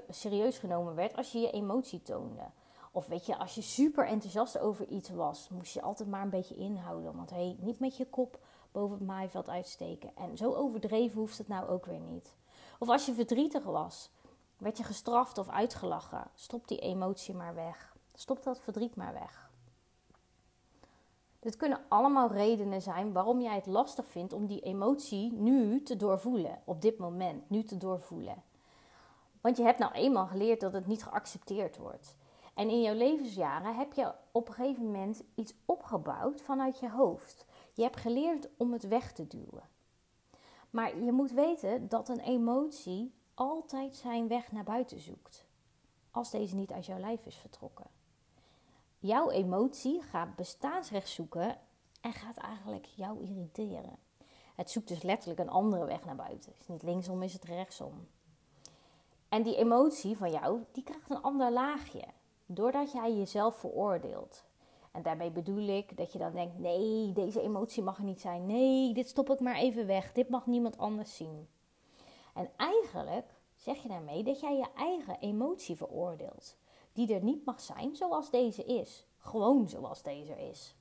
serieus 0.09 0.59
genomen 0.59 0.95
werd 0.95 1.17
als 1.17 1.33
je 1.33 1.39
je 1.39 1.51
emotie 1.51 2.03
toonde. 2.03 2.51
Of 2.93 3.07
weet 3.07 3.27
je, 3.27 3.39
als 3.39 3.55
je 3.55 3.63
super 3.63 4.07
enthousiast 4.07 4.59
over 4.59 4.89
iets 4.89 5.11
was, 5.11 5.49
moest 5.49 5.75
je 5.75 5.83
altijd 5.83 6.09
maar 6.09 6.23
een 6.23 6.31
beetje 6.31 6.57
inhouden. 6.57 7.17
Want 7.17 7.31
hey, 7.31 7.57
niet 7.59 7.79
met 7.79 7.97
je 7.97 8.07
kop 8.07 8.39
boven 8.73 8.97
het 8.97 9.07
maaiveld 9.07 9.49
uitsteken. 9.49 10.17
En 10.17 10.37
zo 10.37 10.55
overdreven 10.55 11.19
hoeft 11.19 11.39
het 11.39 11.49
nou 11.49 11.69
ook 11.69 11.87
weer 11.87 12.01
niet. 12.01 12.35
Of 12.79 12.89
als 12.89 13.07
je 13.07 13.15
verdrietig 13.15 13.65
was, 13.65 14.11
werd 14.59 14.79
je 14.79 14.85
gestraft 14.85 15.39
of 15.39 15.49
uitgelachen. 15.49 16.31
Stop 16.35 16.69
die 16.69 16.79
emotie 16.79 17.35
maar 17.35 17.55
weg. 17.55 17.97
Stop 18.15 18.43
dat 18.43 18.61
verdriet 18.61 18.97
maar 18.97 19.13
weg. 19.13 19.50
Dit 21.41 21.57
kunnen 21.57 21.81
allemaal 21.89 22.33
redenen 22.33 22.83
zijn 22.83 23.13
waarom 23.13 23.41
jij 23.41 23.55
het 23.55 23.67
lastig 23.67 24.07
vindt 24.07 24.33
om 24.33 24.47
die 24.47 24.61
emotie 24.61 25.33
nu 25.33 25.83
te 25.83 25.97
doorvoelen. 25.97 26.63
Op 26.65 26.83
dit 26.83 26.99
moment, 26.99 27.51
nu 27.51 27.65
te 27.65 27.77
doorvoelen. 27.77 28.43
Want 29.41 29.57
je 29.57 29.63
hebt 29.63 29.79
nou 29.79 29.93
eenmaal 29.93 30.27
geleerd 30.27 30.61
dat 30.61 30.73
het 30.73 30.87
niet 30.87 31.03
geaccepteerd 31.03 31.77
wordt. 31.77 32.15
En 32.55 32.71
in 32.71 32.83
jouw 32.83 32.95
levensjaren 32.95 33.75
heb 33.75 33.93
je 33.93 34.13
op 34.33 34.49
een 34.49 34.55
gegeven 34.55 34.85
moment 34.85 35.23
iets 35.35 35.55
opgebouwd 35.65 36.41
vanuit 36.41 36.79
je 36.79 36.91
hoofd. 36.91 37.47
Je 37.73 37.83
hebt 37.83 37.97
geleerd 37.97 38.49
om 38.57 38.73
het 38.73 38.89
weg 38.89 39.13
te 39.13 39.27
duwen. 39.27 39.69
Maar 40.71 40.99
je 40.99 41.13
moet 41.13 41.33
weten 41.33 41.89
dat 41.89 42.09
een 42.09 42.21
emotie 42.21 43.15
altijd 43.35 43.97
zijn 43.97 44.29
weg 44.29 44.53
naar 44.53 44.65
buiten 44.65 45.01
zoekt. 45.01 45.45
Als 46.11 46.31
deze 46.31 46.55
niet 46.55 46.73
uit 46.73 46.87
jouw 46.87 46.99
lijf 46.99 47.27
is 47.27 47.37
vertrokken. 47.37 48.00
Jouw 49.03 49.31
emotie 49.31 50.03
gaat 50.03 50.37
bestaansrecht 50.37 51.09
zoeken 51.09 51.59
en 52.01 52.13
gaat 52.13 52.37
eigenlijk 52.37 52.85
jou 52.85 53.23
irriteren. 53.23 53.99
Het 54.55 54.71
zoekt 54.71 54.89
dus 54.89 55.03
letterlijk 55.03 55.41
een 55.41 55.49
andere 55.49 55.85
weg 55.85 56.05
naar 56.05 56.17
buiten. 56.17 56.51
Het 56.51 56.61
is 56.61 56.69
niet 56.69 56.83
linksom, 56.83 57.23
is 57.23 57.33
het 57.33 57.45
rechtsom. 57.45 58.09
En 59.29 59.43
die 59.43 59.57
emotie 59.57 60.17
van 60.17 60.31
jou, 60.31 60.65
die 60.73 60.83
krijgt 60.83 61.11
een 61.11 61.23
ander 61.23 61.53
laagje. 61.53 62.05
Doordat 62.47 62.93
jij 62.93 63.17
jezelf 63.17 63.57
veroordeelt. 63.57 64.45
En 64.93 65.03
daarmee 65.03 65.31
bedoel 65.31 65.69
ik 65.69 65.97
dat 65.97 66.13
je 66.13 66.19
dan 66.19 66.33
denkt: 66.33 66.59
nee, 66.59 67.13
deze 67.13 67.41
emotie 67.41 67.83
mag 67.83 67.99
er 67.99 68.05
niet 68.05 68.21
zijn. 68.21 68.47
Nee, 68.47 68.93
dit 68.93 69.09
stop 69.09 69.31
ik 69.31 69.41
maar 69.41 69.57
even 69.57 69.87
weg. 69.87 70.13
Dit 70.13 70.29
mag 70.29 70.47
niemand 70.47 70.79
anders 70.79 71.17
zien. 71.17 71.49
En 72.35 72.51
eigenlijk 72.57 73.27
zeg 73.57 73.83
je 73.83 73.89
daarmee 73.89 74.23
dat 74.23 74.41
jij 74.41 74.57
je 74.57 74.67
eigen 74.77 75.19
emotie 75.21 75.77
veroordeelt. 75.77 76.57
Die 77.01 77.15
er 77.15 77.23
niet 77.23 77.45
mag 77.45 77.61
zijn 77.61 77.97
zoals 77.97 78.31
deze 78.31 78.65
is. 78.65 79.07
Gewoon 79.19 79.69
zoals 79.69 80.03
deze 80.03 80.49
is. 80.49 80.75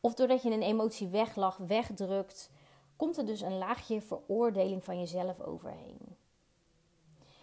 Of 0.00 0.14
doordat 0.14 0.42
je 0.42 0.50
een 0.50 0.62
emotie 0.62 1.08
weglacht, 1.08 1.66
wegdrukt, 1.66 2.50
komt 2.96 3.18
er 3.18 3.26
dus 3.26 3.40
een 3.40 3.58
laagje 3.58 4.00
veroordeling 4.00 4.84
van 4.84 4.98
jezelf 4.98 5.40
overheen. 5.40 5.98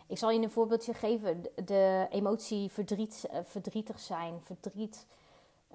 Ik 0.08 0.18
zal 0.18 0.30
je 0.30 0.42
een 0.42 0.52
voorbeeldje 0.52 0.94
geven. 0.94 1.42
De 1.66 2.08
emotie 2.10 2.72
verdriet, 2.72 3.28
eh, 3.30 3.40
verdrietig 3.44 4.00
zijn, 4.00 4.42
verdriet, 4.42 5.08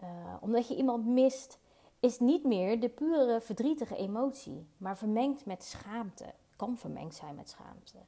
uh, 0.02 0.34
omdat 0.40 0.68
je 0.68 0.76
iemand 0.76 1.06
mist, 1.06 1.58
is 2.00 2.18
niet 2.18 2.44
meer 2.44 2.80
de 2.80 2.88
pure 2.88 3.40
verdrietige 3.40 3.96
emotie, 3.96 4.66
maar 4.76 4.96
vermengd 4.96 5.46
met 5.46 5.64
schaamte. 5.64 6.34
Kan 6.56 6.76
vermengd 6.76 7.14
zijn 7.14 7.34
met 7.34 7.50
schaamte. 7.50 7.98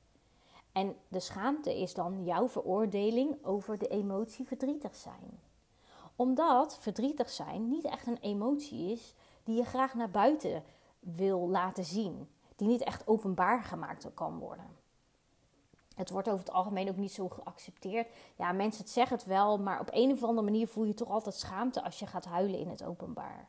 En 0.73 0.97
de 1.09 1.21
schaamte 1.21 1.81
is 1.81 1.95
dan 1.95 2.25
jouw 2.25 2.49
veroordeling 2.49 3.45
over 3.45 3.79
de 3.79 3.89
emotie 3.89 4.47
verdrietig 4.47 4.95
zijn. 4.95 5.41
Omdat 6.17 6.79
verdrietig 6.79 7.31
zijn 7.31 7.69
niet 7.69 7.85
echt 7.85 8.07
een 8.07 8.19
emotie 8.21 8.93
is 8.93 9.15
die 9.45 9.57
je 9.57 9.65
graag 9.65 9.95
naar 9.95 10.11
buiten 10.11 10.63
wil 11.01 11.49
laten 11.49 11.85
zien, 11.85 12.29
die 12.57 12.69
niet 12.69 12.83
echt 12.83 13.07
openbaar 13.07 13.63
gemaakt 13.63 14.15
kan 14.15 14.39
worden. 14.39 14.79
Het 15.95 16.11
wordt 16.11 16.29
over 16.29 16.41
het 16.41 16.55
algemeen 16.55 16.89
ook 16.89 16.97
niet 16.97 17.13
zo 17.13 17.29
geaccepteerd. 17.29 18.09
Ja, 18.37 18.53
mensen 18.53 18.89
zeggen 18.89 19.17
het 19.17 19.27
wel, 19.27 19.59
maar 19.59 19.81
op 19.81 19.89
een 19.91 20.13
of 20.13 20.23
andere 20.23 20.43
manier 20.43 20.69
voel 20.69 20.85
je 20.85 20.95
toch 20.95 21.11
altijd 21.11 21.35
schaamte 21.35 21.83
als 21.83 21.99
je 21.99 22.07
gaat 22.07 22.25
huilen 22.25 22.59
in 22.59 22.69
het 22.69 22.85
openbaar. 22.85 23.49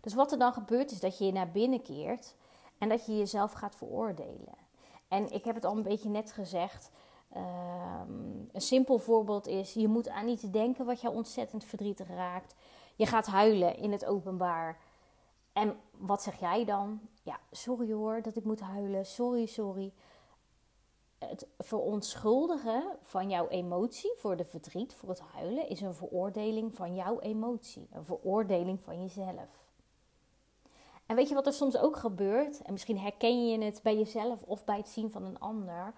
Dus 0.00 0.14
wat 0.14 0.32
er 0.32 0.38
dan 0.38 0.52
gebeurt 0.52 0.90
is 0.90 1.00
dat 1.00 1.18
je 1.18 1.24
je 1.24 1.32
naar 1.32 1.50
binnen 1.50 1.82
keert 1.82 2.36
en 2.78 2.88
dat 2.88 3.06
je 3.06 3.16
jezelf 3.16 3.52
gaat 3.52 3.76
veroordelen. 3.76 4.68
En 5.10 5.32
ik 5.32 5.44
heb 5.44 5.54
het 5.54 5.64
al 5.64 5.76
een 5.76 5.82
beetje 5.82 6.08
net 6.08 6.32
gezegd. 6.32 6.90
Ehm, 7.32 8.12
een 8.52 8.60
simpel 8.60 8.98
voorbeeld 8.98 9.46
is: 9.46 9.72
je 9.72 9.88
moet 9.88 10.08
aan 10.08 10.28
iets 10.28 10.50
denken 10.50 10.86
wat 10.86 11.00
jou 11.00 11.14
ontzettend 11.14 11.64
verdrietig 11.64 12.08
raakt. 12.08 12.54
Je 12.96 13.06
gaat 13.06 13.26
huilen 13.26 13.76
in 13.76 13.92
het 13.92 14.04
openbaar. 14.04 14.78
En 15.52 15.76
wat 15.96 16.22
zeg 16.22 16.40
jij 16.40 16.64
dan? 16.64 17.00
Ja, 17.22 17.40
sorry 17.50 17.92
hoor 17.92 18.22
dat 18.22 18.36
ik 18.36 18.44
moet 18.44 18.60
huilen. 18.60 19.06
Sorry, 19.06 19.46
sorry 19.46 19.92
het 21.28 21.46
verontschuldigen 21.58 22.96
van 23.00 23.30
jouw 23.30 23.48
emotie 23.48 24.12
voor 24.16 24.36
de 24.36 24.44
verdriet, 24.44 24.94
voor 24.94 25.08
het 25.08 25.20
huilen, 25.20 25.68
is 25.68 25.80
een 25.80 25.94
veroordeling 25.94 26.74
van 26.74 26.94
jouw 26.94 27.20
emotie. 27.20 27.88
Een 27.92 28.04
veroordeling 28.04 28.82
van 28.82 29.00
jezelf. 29.00 29.68
En 31.10 31.16
weet 31.16 31.28
je 31.28 31.34
wat 31.34 31.46
er 31.46 31.52
soms 31.52 31.76
ook 31.76 31.96
gebeurt? 31.96 32.62
En 32.62 32.72
misschien 32.72 32.98
herken 32.98 33.48
je 33.48 33.64
het 33.64 33.80
bij 33.82 33.96
jezelf 33.96 34.42
of 34.42 34.64
bij 34.64 34.76
het 34.76 34.88
zien 34.88 35.10
van 35.10 35.24
een 35.24 35.38
ander. 35.38 35.92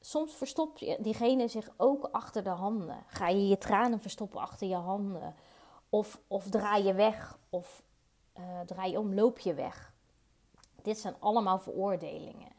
Soms 0.00 0.34
verstopt 0.34 1.02
diegene 1.04 1.48
zich 1.48 1.70
ook 1.76 2.08
achter 2.12 2.42
de 2.42 2.50
handen. 2.50 3.04
Ga 3.06 3.28
je 3.28 3.48
je 3.48 3.58
tranen 3.58 4.00
verstoppen 4.00 4.40
achter 4.40 4.66
je 4.66 4.74
handen? 4.74 5.34
Of, 5.88 6.20
of 6.26 6.48
draai 6.48 6.84
je 6.84 6.94
weg? 6.94 7.38
Of 7.50 7.82
uh, 8.38 8.60
draai 8.60 8.90
je 8.90 8.98
om, 8.98 9.14
loop 9.14 9.38
je 9.38 9.54
weg? 9.54 9.92
Dit 10.82 10.98
zijn 10.98 11.14
allemaal 11.18 11.58
veroordelingen. 11.58 12.52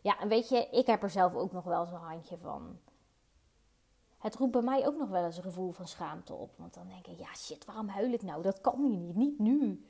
Ja, 0.00 0.18
en 0.20 0.28
weet 0.28 0.48
je, 0.48 0.68
ik 0.70 0.86
heb 0.86 1.02
er 1.02 1.10
zelf 1.10 1.34
ook 1.34 1.52
nog 1.52 1.64
wel 1.64 1.86
zo'n 1.86 1.98
handje 1.98 2.36
van. 2.38 2.78
Het 4.18 4.36
roept 4.36 4.52
bij 4.52 4.62
mij 4.62 4.86
ook 4.86 4.96
nog 4.96 5.08
wel 5.08 5.24
eens 5.24 5.36
een 5.36 5.42
gevoel 5.42 5.70
van 5.70 5.88
schaamte 5.88 6.34
op. 6.34 6.50
Want 6.56 6.74
dan 6.74 6.88
denk 6.88 7.06
ik, 7.06 7.18
ja 7.18 7.34
shit, 7.34 7.64
waarom 7.64 7.88
huil 7.88 8.12
ik 8.12 8.22
nou? 8.22 8.42
Dat 8.42 8.60
kan 8.60 8.88
niet, 8.88 9.14
niet 9.14 9.38
nu. 9.38 9.86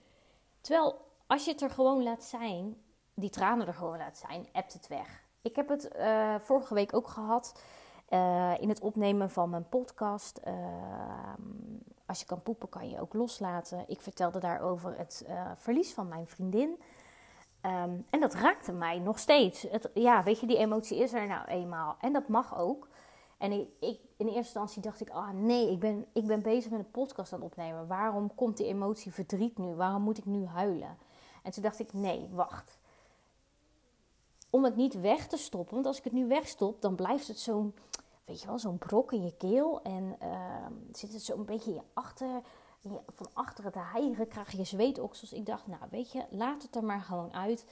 Terwijl, 0.61 1.04
als 1.35 1.45
je 1.45 1.51
het 1.51 1.63
er 1.63 1.71
gewoon 1.71 2.03
laat 2.03 2.25
zijn, 2.25 2.77
die 3.15 3.31
tranen 3.31 3.67
er 3.67 3.75
gewoon 3.75 3.99
laat 3.99 4.17
zijn, 4.17 4.47
ebt 4.53 4.73
het 4.73 4.87
weg. 4.87 5.25
Ik 5.43 5.57
heb 5.57 5.69
het 5.69 5.91
uh, 5.97 6.35
vorige 6.39 6.75
week 6.75 6.95
ook 6.95 7.09
gehad 7.09 7.61
uh, 8.11 8.53
in 8.61 8.69
het 8.69 8.81
opnemen 8.81 9.31
van 9.31 9.51
mijn 9.51 9.69
podcast. 9.69 10.41
Uh, 10.47 10.55
als 12.07 12.21
je 12.21 12.27
kan 12.27 12.43
poepen, 12.43 12.69
kan 12.69 12.89
je 12.89 13.01
ook 13.01 13.15
loslaten. 13.15 13.85
Ik 13.87 14.01
vertelde 14.01 14.39
daarover 14.39 14.99
het 14.99 15.27
verlies 15.57 15.93
van 15.93 16.09
mijn 16.09 16.27
vriendin. 16.27 16.83
Ehm, 17.61 17.95
en 18.11 18.21
dat 18.21 18.35
raakte 18.35 18.73
mij 18.73 18.99
nog 18.99 19.19
steeds. 19.19 19.63
Het, 19.63 19.91
ja, 19.95 20.23
weet 20.23 20.41
je, 20.41 20.47
die 20.47 20.59
emotie 20.59 20.99
is 20.99 21.13
er 21.13 21.27
nou 21.27 21.47
eenmaal. 21.47 21.97
En 22.01 22.13
dat 22.13 22.29
mag 22.29 22.59
ook. 22.59 22.89
En 23.39 23.53
ik, 23.53 23.69
in 24.17 24.27
eerste 24.27 24.37
instantie 24.37 24.83
dacht 24.83 25.01
ik, 25.01 25.11
ah 25.11 25.31
nee, 25.31 25.71
ik 25.71 25.79
ben, 25.81 26.07
ik 26.13 26.27
ben 26.27 26.43
bezig 26.43 26.71
met 26.71 26.81
een 26.81 26.91
podcast 26.91 27.33
aan 27.33 27.41
het 27.41 27.49
opnemen. 27.49 27.87
Waarom 27.87 28.35
komt 28.35 28.57
die 28.57 28.67
emotie 28.67 29.13
verdriet 29.13 29.59
nu? 29.59 29.75
Waarom 29.75 30.03
moet 30.03 30.19
ik 30.19 30.25
nu 30.25 30.47
huilen? 30.47 30.99
En 31.45 31.51
toen 31.51 31.63
dacht 31.63 31.79
ik, 31.79 31.93
nee, 31.93 32.29
wacht. 32.33 32.79
Om 34.51 34.65
het 34.65 34.77
niet 34.77 35.01
weg 35.01 35.27
te 35.27 35.37
stoppen, 35.37 35.75
want 35.75 35.87
als 35.87 35.99
ik 35.99 36.05
het 36.05 36.13
nu 36.13 36.27
wegstop, 36.27 36.81
dan 36.81 36.95
blijft 36.95 37.29
het 37.29 37.39
zo'n, 37.39 37.75
weet 38.25 38.41
je 38.41 38.47
wel, 38.47 38.59
zo'n 38.59 38.79
brok 38.79 39.13
in 39.13 39.25
je 39.25 39.37
keel. 39.37 39.83
En 39.83 40.17
uh, 40.23 40.67
zit 40.93 41.13
het 41.13 41.23
zo 41.23 41.37
een 41.37 41.45
beetje 41.45 41.71
in 41.71 41.77
je 41.77 41.83
achter, 41.93 42.43
van 43.15 43.29
achter 43.33 43.65
het 43.65 43.75
hijgen 43.75 44.29
krijg 44.29 44.51
je 44.51 44.65
zweetoksels. 44.65 45.33
Ik 45.33 45.47
dacht, 45.47 45.67
nou 45.67 45.83
weet 45.91 46.13
je, 46.13 46.25
laat 46.31 46.63
het 46.63 46.77
er 46.77 46.85
maar 46.85 47.01
gewoon 47.01 47.33
uit. 47.33 47.67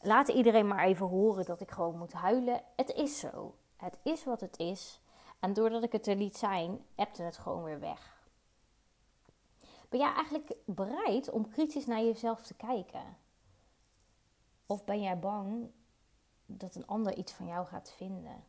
Laat 0.00 0.28
iedereen 0.28 0.66
maar 0.66 0.84
even 0.84 1.06
horen 1.06 1.44
dat 1.44 1.60
ik 1.60 1.70
gewoon 1.70 1.98
moet 1.98 2.12
huilen. 2.12 2.62
Het 2.76 2.92
is 2.92 3.18
zo. 3.18 3.54
Het 3.76 3.98
is 4.02 4.24
wat 4.24 4.40
het 4.40 4.58
is. 4.58 5.00
En 5.40 5.52
doordat 5.52 5.82
ik 5.82 5.92
het 5.92 6.06
er 6.06 6.16
liet 6.16 6.36
zijn, 6.36 6.84
ebte 6.94 7.22
het 7.22 7.38
gewoon 7.38 7.62
weer 7.62 7.80
weg. 7.80 8.15
Ben 9.96 10.04
jij 10.04 10.14
eigenlijk 10.14 10.54
bereid 10.64 11.30
om 11.30 11.48
kritisch 11.48 11.86
naar 11.86 12.02
jezelf 12.02 12.46
te 12.46 12.54
kijken? 12.54 13.16
Of 14.66 14.84
ben 14.84 15.00
jij 15.00 15.18
bang 15.18 15.70
dat 16.46 16.74
een 16.74 16.86
ander 16.86 17.16
iets 17.16 17.32
van 17.32 17.46
jou 17.46 17.66
gaat 17.66 17.92
vinden? 17.92 18.44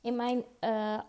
In 0.00 0.16
mijn 0.16 0.44
uh, 0.60 1.00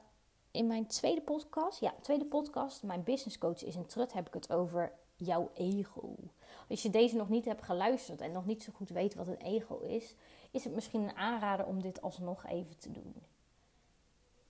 in 0.51 0.67
mijn 0.67 0.87
tweede 0.87 1.21
podcast, 1.21 1.79
ja, 1.79 1.93
tweede 2.01 2.25
podcast, 2.25 2.83
mijn 2.83 3.03
business 3.03 3.37
coach 3.37 3.63
is 3.63 3.75
een 3.75 3.85
trut, 3.85 4.13
heb 4.13 4.27
ik 4.27 4.33
het 4.33 4.51
over 4.51 4.93
jouw 5.15 5.51
ego. 5.53 6.15
Als 6.69 6.81
je 6.81 6.89
deze 6.89 7.15
nog 7.15 7.29
niet 7.29 7.45
hebt 7.45 7.63
geluisterd 7.63 8.21
en 8.21 8.31
nog 8.31 8.45
niet 8.45 8.63
zo 8.63 8.71
goed 8.75 8.89
weet 8.89 9.15
wat 9.15 9.27
een 9.27 9.41
ego 9.41 9.79
is, 9.79 10.15
is 10.51 10.63
het 10.63 10.73
misschien 10.73 11.01
een 11.01 11.15
aanrader 11.15 11.65
om 11.65 11.81
dit 11.81 12.01
alsnog 12.01 12.45
even 12.45 12.77
te 12.77 12.91
doen. 12.91 13.23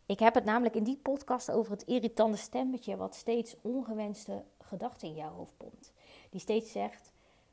Ik 0.05 0.19
heb 0.19 0.33
het 0.33 0.45
namelijk 0.45 0.75
in 0.75 0.83
die 0.83 0.97
podcast 0.97 1.51
over 1.51 1.71
het 1.71 1.83
irritante 1.83 2.37
stemmetje 2.37 2.97
wat 2.97 3.15
steeds 3.15 3.55
ongewenste 3.61 4.43
gedachten 4.59 5.07
in 5.07 5.15
jouw 5.15 5.31
hoofd 5.31 5.57
pompt. 5.57 5.93
Die 6.29 6.39
steeds 6.39 6.71
zegt, 6.71 7.11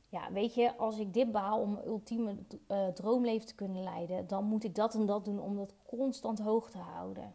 ja, 0.09 0.33
weet 0.33 0.55
je, 0.55 0.77
als 0.77 0.99
ik 0.99 1.15
dit 1.15 1.33
behaal 1.33 1.61
om 1.61 1.73
mijn 1.73 1.87
ultieme 1.87 2.37
uh, 2.69 2.87
droomleven 2.87 3.47
te 3.47 3.55
kunnen 3.55 3.83
leiden, 3.83 4.27
dan 4.27 4.45
moet 4.45 4.65
ik 4.65 4.75
dat 4.75 4.95
en 4.95 5.07
dat 5.07 5.25
doen 5.25 5.41
om 5.41 5.57
dat 5.57 5.75
constant 5.87 6.39
hoog 6.39 6.71
te 6.71 6.79
houden 6.79 7.35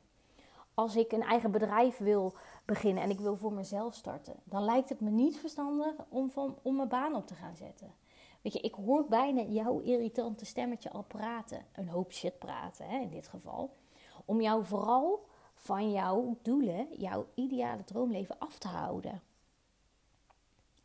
als 0.77 0.95
ik 0.95 1.11
een 1.11 1.23
eigen 1.23 1.51
bedrijf 1.51 1.97
wil 1.97 2.33
beginnen 2.65 3.03
en 3.03 3.09
ik 3.09 3.19
wil 3.19 3.35
voor 3.35 3.53
mezelf 3.53 3.93
starten, 3.93 4.35
dan 4.43 4.63
lijkt 4.63 4.89
het 4.89 4.99
me 4.99 5.09
niet 5.09 5.37
verstandig 5.37 5.95
om, 6.09 6.29
van, 6.29 6.57
om 6.61 6.75
mijn 6.75 6.87
baan 6.87 7.15
op 7.15 7.27
te 7.27 7.33
gaan 7.33 7.55
zetten. 7.55 7.93
Weet 8.41 8.53
je, 8.53 8.59
ik 8.59 8.73
hoor 8.73 9.05
bijna 9.09 9.41
jouw 9.41 9.79
irritante 9.79 10.45
stemmetje 10.45 10.91
al 10.91 11.03
praten. 11.03 11.65
Een 11.73 11.87
hoop 11.87 12.11
shit 12.11 12.39
praten, 12.39 12.85
hè, 12.85 12.99
in 12.99 13.09
dit 13.09 13.27
geval. 13.27 13.73
Om 14.27 14.41
jou 14.41 14.65
vooral 14.65 15.25
van 15.55 15.91
jouw 15.91 16.37
doelen, 16.41 16.87
jouw 16.97 17.27
ideale 17.33 17.83
droomleven 17.83 18.39
af 18.39 18.57
te 18.57 18.67
houden. 18.67 19.21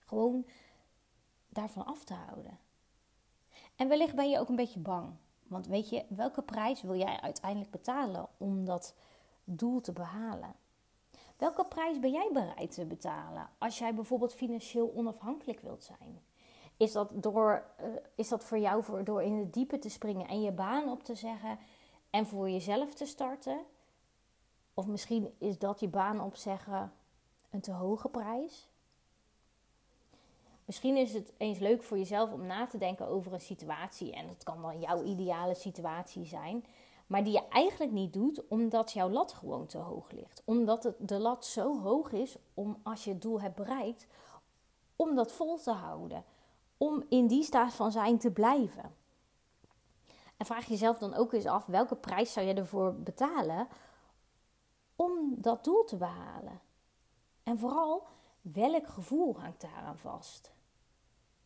Gewoon 0.06 0.46
daarvan 1.48 1.84
af 1.84 2.04
te 2.04 2.14
houden. 2.14 2.58
En 3.76 3.88
wellicht 3.88 4.14
ben 4.14 4.30
je 4.30 4.38
ook 4.38 4.48
een 4.48 4.56
beetje 4.56 4.80
bang. 4.80 5.12
Want 5.42 5.66
weet 5.66 5.88
je, 5.88 6.04
welke 6.08 6.42
prijs 6.42 6.82
wil 6.82 6.96
jij 6.96 7.20
uiteindelijk 7.20 7.70
betalen 7.70 8.28
om 8.36 8.64
dat 8.64 8.94
doel 9.44 9.80
te 9.80 9.92
behalen? 9.92 10.54
Welke 11.36 11.64
prijs 11.64 12.00
ben 12.00 12.10
jij 12.10 12.30
bereid 12.32 12.74
te 12.74 12.84
betalen 12.84 13.48
als 13.58 13.78
jij 13.78 13.94
bijvoorbeeld 13.94 14.34
financieel 14.34 14.92
onafhankelijk 14.94 15.60
wilt 15.60 15.84
zijn? 15.84 16.20
Is 16.76 16.92
dat, 16.92 17.08
door, 17.14 17.64
uh, 17.80 17.86
is 18.14 18.28
dat 18.28 18.44
voor 18.44 18.58
jou 18.58 18.82
voor, 18.82 19.04
door 19.04 19.22
in 19.22 19.32
het 19.32 19.52
diepe 19.52 19.78
te 19.78 19.88
springen 19.88 20.28
en 20.28 20.42
je 20.42 20.52
baan 20.52 20.88
op 20.88 21.02
te 21.02 21.14
zeggen 21.14 21.58
en 22.12 22.26
voor 22.26 22.50
jezelf 22.50 22.94
te 22.94 23.06
starten? 23.06 23.60
Of 24.74 24.86
misschien 24.86 25.34
is 25.38 25.58
dat 25.58 25.80
je 25.80 25.88
baan 25.88 26.20
opzeggen 26.20 26.92
een 27.50 27.60
te 27.60 27.72
hoge 27.72 28.08
prijs? 28.08 28.68
Misschien 30.64 30.96
is 30.96 31.12
het 31.12 31.32
eens 31.36 31.58
leuk 31.58 31.82
voor 31.82 31.98
jezelf 31.98 32.32
om 32.32 32.46
na 32.46 32.66
te 32.66 32.78
denken 32.78 33.06
over 33.06 33.32
een 33.32 33.40
situatie. 33.40 34.12
En 34.12 34.26
dat 34.26 34.42
kan 34.42 34.62
dan 34.62 34.80
jouw 34.80 35.02
ideale 35.02 35.54
situatie 35.54 36.26
zijn. 36.26 36.64
Maar 37.06 37.24
die 37.24 37.32
je 37.32 37.48
eigenlijk 37.48 37.92
niet 37.92 38.12
doet 38.12 38.48
omdat 38.48 38.92
jouw 38.92 39.10
lat 39.10 39.32
gewoon 39.32 39.66
te 39.66 39.78
hoog 39.78 40.10
ligt. 40.10 40.42
Omdat 40.44 40.94
de 40.98 41.18
lat 41.18 41.44
zo 41.44 41.80
hoog 41.80 42.12
is 42.12 42.36
om 42.54 42.76
als 42.82 43.04
je 43.04 43.10
het 43.10 43.22
doel 43.22 43.40
hebt 43.40 43.56
bereikt, 43.56 44.06
om 44.96 45.14
dat 45.14 45.32
vol 45.32 45.56
te 45.56 45.70
houden. 45.70 46.24
Om 46.76 47.04
in 47.08 47.26
die 47.26 47.42
staat 47.42 47.74
van 47.74 47.92
zijn 47.92 48.18
te 48.18 48.30
blijven. 48.30 48.94
En 50.42 50.48
vraag 50.48 50.66
jezelf 50.66 50.98
dan 50.98 51.14
ook 51.14 51.32
eens 51.32 51.46
af 51.46 51.66
welke 51.66 51.96
prijs 51.96 52.32
zou 52.32 52.46
je 52.46 52.54
ervoor 52.54 52.94
betalen 52.94 53.68
om 54.96 55.34
dat 55.36 55.64
doel 55.64 55.84
te 55.84 55.96
behalen. 55.96 56.60
En 57.42 57.58
vooral 57.58 58.06
welk 58.40 58.88
gevoel 58.88 59.40
hangt 59.40 59.60
daaraan 59.60 59.98
vast. 59.98 60.52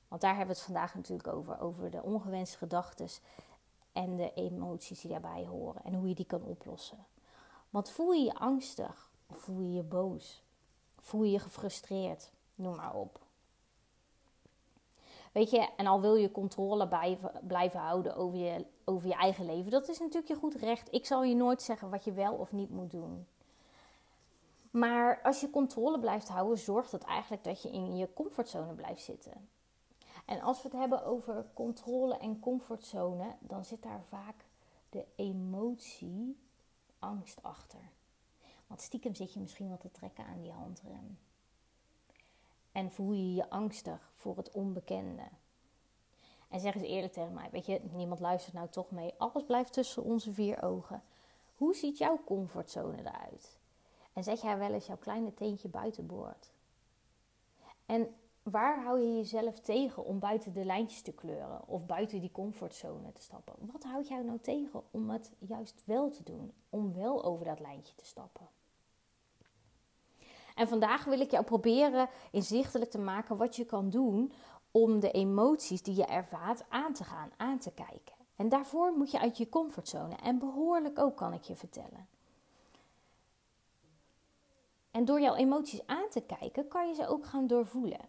Want 0.09 0.21
daar 0.21 0.37
hebben 0.37 0.55
we 0.55 0.61
het 0.61 0.71
vandaag 0.71 0.95
natuurlijk 0.95 1.29
over, 1.29 1.61
over 1.61 1.91
de 1.91 2.03
ongewenste 2.03 2.59
gedachten 2.59 3.09
en 3.93 4.17
de 4.17 4.33
emoties 4.35 5.01
die 5.01 5.11
daarbij 5.11 5.47
horen 5.47 5.85
en 5.85 5.95
hoe 5.95 6.09
je 6.09 6.15
die 6.15 6.27
kan 6.27 6.43
oplossen. 6.43 7.07
Want 7.71 7.91
voel 7.91 8.13
je 8.13 8.25
je 8.25 8.35
angstig 8.35 9.11
voel 9.31 9.61
je 9.61 9.73
je 9.73 9.83
boos? 9.83 10.43
Voel 10.99 11.23
je 11.23 11.31
je 11.31 11.39
gefrustreerd? 11.39 12.33
Noem 12.55 12.77
maar 12.77 12.95
op. 12.95 13.26
Weet 15.37 15.51
je, 15.51 15.69
en 15.77 15.87
al 15.87 16.01
wil 16.01 16.15
je 16.15 16.31
controle 16.31 16.89
blijven 17.47 17.81
houden 17.81 18.17
over 18.17 18.39
je, 18.39 18.67
over 18.85 19.09
je 19.09 19.15
eigen 19.15 19.45
leven, 19.45 19.71
dat 19.71 19.89
is 19.89 19.99
natuurlijk 19.99 20.29
je 20.29 20.35
goed 20.35 20.55
recht. 20.55 20.93
Ik 20.93 21.07
zal 21.07 21.25
je 21.25 21.35
nooit 21.35 21.63
zeggen 21.63 21.91
wat 21.91 22.05
je 22.05 22.13
wel 22.13 22.35
of 22.35 22.53
niet 22.53 22.71
moet 22.71 22.91
doen. 22.91 23.27
Maar 24.71 25.23
als 25.23 25.41
je 25.41 25.51
controle 25.51 25.99
blijft 25.99 26.29
houden, 26.29 26.59
zorgt 26.59 26.93
het 26.93 27.05
eigenlijk 27.05 27.45
dat 27.45 27.63
je 27.63 27.71
in 27.71 27.97
je 27.97 28.13
comfortzone 28.13 28.73
blijft 28.73 29.03
zitten. 29.03 29.49
En 30.25 30.41
als 30.41 30.63
we 30.63 30.69
het 30.69 30.79
hebben 30.79 31.05
over 31.05 31.47
controle 31.55 32.17
en 32.17 32.41
comfortzone, 32.41 33.37
dan 33.41 33.65
zit 33.65 33.83
daar 33.83 34.03
vaak 34.09 34.45
de 34.91 35.05
emotie 35.17 36.39
angst 36.99 37.43
achter. 37.43 37.91
Want 38.67 38.81
stiekem 38.81 39.15
zit 39.15 39.33
je 39.33 39.41
misschien 39.41 39.69
wel 39.69 39.79
te 39.79 39.91
trekken 39.91 40.25
aan 40.25 40.41
die 40.41 40.53
handrem. 40.53 41.19
En 42.77 42.91
voel 42.91 43.13
je 43.13 43.35
je 43.35 43.51
angstig 43.51 44.11
voor 44.15 44.37
het 44.37 44.51
onbekende. 44.51 45.23
En 46.49 46.61
zeg 46.61 46.75
eens 46.75 46.85
eerlijk 46.85 47.13
tegen 47.13 47.33
mij, 47.33 47.49
weet 47.51 47.67
je, 47.67 47.81
niemand 47.93 48.21
luistert 48.21 48.55
nou 48.55 48.69
toch 48.69 48.91
mee. 48.91 49.15
Alles 49.19 49.45
blijft 49.45 49.73
tussen 49.73 50.03
onze 50.03 50.33
vier 50.33 50.63
ogen. 50.63 51.03
Hoe 51.55 51.75
ziet 51.75 51.99
jouw 51.99 52.21
comfortzone 52.25 52.99
eruit? 52.99 53.59
En 54.13 54.25
zet 54.25 54.41
jij 54.41 54.59
wel 54.59 54.73
eens 54.73 54.87
jouw 54.87 54.97
kleine 54.97 55.35
teentje 55.35 55.69
buitenboord? 55.69 56.53
En 57.87 58.15
waar 58.43 58.83
hou 58.83 59.01
je 59.01 59.17
jezelf 59.17 59.61
tegen 59.61 60.05
om 60.05 60.19
buiten 60.19 60.53
de 60.53 60.65
lijntjes 60.65 61.03
te 61.03 61.13
kleuren 61.13 61.69
of 61.69 61.87
buiten 61.87 62.21
die 62.21 62.33
comfortzone 62.33 63.13
te 63.13 63.23
stappen? 63.23 63.55
Wat 63.73 63.83
houdt 63.83 64.09
jou 64.09 64.25
nou 64.25 64.39
tegen 64.39 64.83
om 64.91 65.11
het 65.11 65.33
juist 65.39 65.83
wel 65.85 66.11
te 66.11 66.23
doen, 66.23 66.53
om 66.71 66.95
wel 66.95 67.25
over 67.25 67.45
dat 67.45 67.61
lijntje 67.61 67.95
te 67.95 68.05
stappen? 68.07 68.49
En 70.57 70.69
vandaag 70.69 71.05
wil 71.05 71.21
ik 71.21 71.31
jou 71.31 71.45
proberen 71.45 72.09
inzichtelijk 72.31 72.91
te 72.91 72.99
maken 72.99 73.37
wat 73.37 73.57
je 73.57 73.65
kan 73.65 73.91
doen 73.91 74.33
om 74.71 75.01
de 75.01 75.11
emoties 75.11 75.83
die 75.83 75.95
je 75.95 76.05
ervaart 76.05 76.65
aan 76.69 76.93
te 76.93 77.05
gaan, 77.05 77.31
aan 77.37 77.59
te 77.59 77.71
kijken. 77.71 78.15
En 78.37 78.49
daarvoor 78.49 78.93
moet 78.93 79.11
je 79.11 79.21
uit 79.21 79.39
je 79.39 79.49
comfortzone 79.49 80.17
en 80.23 80.39
behoorlijk 80.39 80.99
ook, 80.99 81.17
kan 81.17 81.33
ik 81.33 81.43
je 81.43 81.57
vertellen. 81.57 82.09
En 84.91 85.05
door 85.05 85.21
jouw 85.21 85.35
emoties 85.35 85.87
aan 85.87 86.09
te 86.11 86.21
kijken, 86.21 86.69
kan 86.69 86.89
je 86.89 86.95
ze 86.95 87.09
ook 87.09 87.27
gaan 87.27 87.47
doorvoelen. 87.47 88.01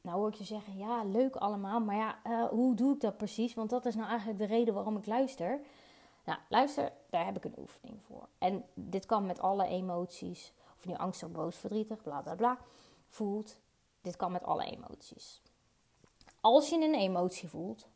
Nou 0.00 0.18
hoor 0.18 0.28
ik 0.28 0.34
je 0.34 0.44
zeggen, 0.44 0.76
ja, 0.76 1.04
leuk 1.04 1.36
allemaal, 1.36 1.80
maar 1.80 1.96
ja, 1.96 2.18
uh, 2.26 2.44
hoe 2.44 2.74
doe 2.74 2.94
ik 2.94 3.00
dat 3.00 3.16
precies? 3.16 3.54
Want 3.54 3.70
dat 3.70 3.86
is 3.86 3.94
nou 3.94 4.08
eigenlijk 4.08 4.38
de 4.38 4.46
reden 4.46 4.74
waarom 4.74 4.96
ik 4.96 5.06
luister. 5.06 5.60
Nou, 6.24 6.38
luister, 6.48 6.92
daar 7.10 7.24
heb 7.24 7.36
ik 7.36 7.44
een 7.44 7.58
oefening 7.58 7.98
voor. 8.02 8.28
En 8.38 8.64
dit 8.74 9.06
kan 9.06 9.26
met 9.26 9.40
alle 9.40 9.66
emoties, 9.66 10.52
nu 10.86 10.94
angstig, 10.94 11.30
boos, 11.30 11.56
verdrietig, 11.56 12.02
bla 12.02 12.20
bla 12.20 12.34
bla, 12.34 12.58
voelt. 13.08 13.58
Dit 14.00 14.16
kan 14.16 14.32
met 14.32 14.44
alle 14.44 14.64
emoties. 14.64 15.42
Als 16.40 16.68
je 16.68 16.84
een 16.84 16.94
emotie 16.94 17.48
voelt, 17.48 17.86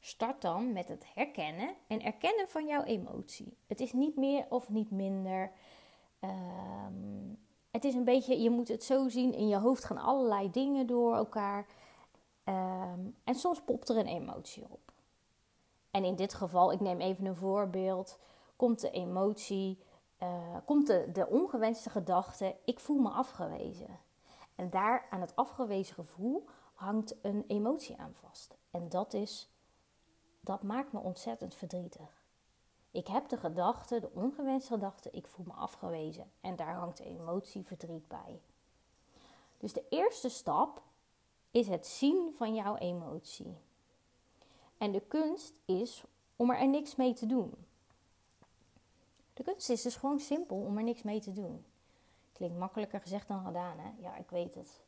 start 0.00 0.42
dan 0.42 0.72
met 0.72 0.88
het 0.88 1.04
herkennen 1.14 1.74
en 1.86 2.02
erkennen 2.02 2.48
van 2.48 2.66
jouw 2.66 2.82
emotie. 2.82 3.56
Het 3.66 3.80
is 3.80 3.92
niet 3.92 4.16
meer 4.16 4.46
of 4.48 4.68
niet 4.68 4.90
minder. 4.90 5.52
Um, 6.20 7.38
het 7.70 7.84
is 7.84 7.94
een 7.94 8.04
beetje, 8.04 8.40
je 8.40 8.50
moet 8.50 8.68
het 8.68 8.84
zo 8.84 9.08
zien, 9.08 9.34
in 9.34 9.48
je 9.48 9.56
hoofd 9.56 9.84
gaan 9.84 9.98
allerlei 9.98 10.50
dingen 10.50 10.86
door 10.86 11.14
elkaar. 11.14 11.66
Ehm, 12.44 13.00
en 13.24 13.34
soms 13.34 13.60
popt 13.60 13.88
er 13.88 13.96
een 13.96 14.06
emotie 14.06 14.64
op. 14.68 14.92
En 15.90 16.04
in 16.04 16.16
dit 16.16 16.34
geval, 16.34 16.72
ik 16.72 16.80
neem 16.80 17.00
even 17.00 17.26
een 17.26 17.36
voorbeeld, 17.36 18.18
komt 18.56 18.80
de 18.80 18.90
emotie, 18.90 19.78
uh, 20.22 20.56
komt 20.64 20.86
de, 20.86 21.08
de 21.12 21.26
ongewenste 21.26 21.90
gedachte, 21.90 22.56
ik 22.64 22.80
voel 22.80 22.98
me 22.98 23.10
afgewezen. 23.10 24.00
En 24.54 24.70
daar 24.70 25.06
aan 25.10 25.20
het 25.20 25.36
afgewezen 25.36 25.94
gevoel 25.94 26.46
hangt 26.74 27.14
een 27.22 27.44
emotie 27.46 27.96
aan 27.96 28.14
vast. 28.14 28.56
En 28.70 28.88
dat 28.88 29.14
is, 29.14 29.50
dat 30.40 30.62
maakt 30.62 30.92
me 30.92 31.00
ontzettend 31.00 31.54
verdrietig. 31.54 32.26
Ik 32.90 33.06
heb 33.06 33.28
de 33.28 33.36
gedachte, 33.36 34.00
de 34.00 34.10
ongewenste 34.12 34.72
gedachte, 34.72 35.10
ik 35.10 35.26
voel 35.26 35.46
me 35.46 35.52
afgewezen. 35.52 36.30
En 36.40 36.56
daar 36.56 36.74
hangt 36.74 36.96
de 36.96 37.04
emotie 37.04 37.64
verdriet 37.64 38.08
bij. 38.08 38.40
Dus 39.58 39.72
de 39.72 39.84
eerste 39.88 40.28
stap 40.28 40.82
is 41.50 41.68
het 41.68 41.86
zien 41.86 42.34
van 42.36 42.54
jouw 42.54 42.76
emotie. 42.76 43.56
En 44.78 44.92
de 44.92 45.00
kunst 45.00 45.54
is 45.64 46.04
om 46.36 46.50
er 46.50 46.68
niks 46.68 46.96
mee 46.96 47.14
te 47.14 47.26
doen. 47.26 47.66
De 49.38 49.44
kunst 49.44 49.70
is 49.70 49.82
dus 49.82 49.96
gewoon 49.96 50.20
simpel 50.20 50.56
om 50.56 50.76
er 50.76 50.82
niks 50.82 51.02
mee 51.02 51.20
te 51.20 51.32
doen. 51.32 51.64
Klinkt 52.32 52.58
makkelijker 52.58 53.00
gezegd 53.00 53.28
dan 53.28 53.44
gedaan, 53.44 53.78
hè? 53.78 53.90
Ja, 53.98 54.16
ik 54.16 54.30
weet 54.30 54.54
het. 54.54 54.80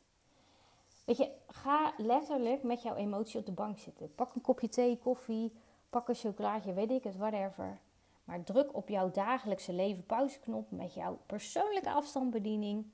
Weet 1.05 1.17
je, 1.17 1.31
ga 1.47 1.93
letterlijk 1.97 2.63
met 2.63 2.81
jouw 2.81 2.95
emotie 2.95 3.39
op 3.39 3.45
de 3.45 3.51
bank 3.51 3.79
zitten. 3.79 4.15
Pak 4.15 4.35
een 4.35 4.41
kopje 4.41 4.69
thee, 4.69 4.97
koffie, 4.97 5.53
pak 5.89 6.07
een 6.07 6.15
chocolaatje, 6.15 6.73
weet 6.73 6.91
ik 6.91 7.03
het, 7.03 7.17
whatever. 7.17 7.79
Maar 8.23 8.43
druk 8.43 8.75
op 8.75 8.89
jouw 8.89 9.11
dagelijkse 9.11 9.73
leven 9.73 10.05
pauzeknop 10.05 10.71
met 10.71 10.93
jouw 10.93 11.19
persoonlijke 11.25 11.91
afstandsbediening. 11.91 12.85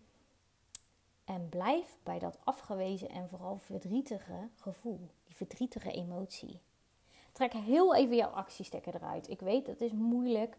En 1.25 1.49
blijf 1.49 1.97
bij 2.03 2.19
dat 2.19 2.37
afgewezen 2.43 3.09
en 3.09 3.29
vooral 3.29 3.57
verdrietige 3.57 4.49
gevoel, 4.55 5.09
die 5.25 5.35
verdrietige 5.35 5.91
emotie. 5.91 6.61
Trek 7.31 7.53
heel 7.53 7.95
even 7.95 8.15
jouw 8.15 8.29
actiestekker 8.29 8.95
eruit. 8.95 9.29
Ik 9.29 9.39
weet, 9.39 9.67
het 9.67 9.81
is 9.81 9.91
moeilijk 9.91 10.57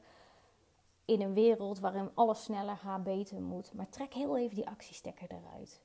in 1.09 1.21
een 1.21 1.35
wereld 1.35 1.79
waarin 1.79 2.11
alles 2.15 2.43
sneller 2.43 2.77
gaat, 2.77 3.03
beter 3.03 3.41
moet. 3.41 3.73
Maar 3.73 3.89
trek 3.89 4.15
heel 4.15 4.37
even 4.37 4.55
die 4.55 4.69
actiestekker 4.69 5.31
eruit. 5.31 5.83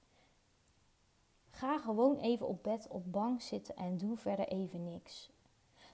Ga 1.49 1.79
gewoon 1.79 2.17
even 2.17 2.47
op 2.47 2.63
bed 2.63 2.87
op 2.87 3.11
bank 3.11 3.41
zitten 3.41 3.75
en 3.75 3.97
doe 3.97 4.17
verder 4.17 4.47
even 4.47 4.83
niks. 4.83 5.31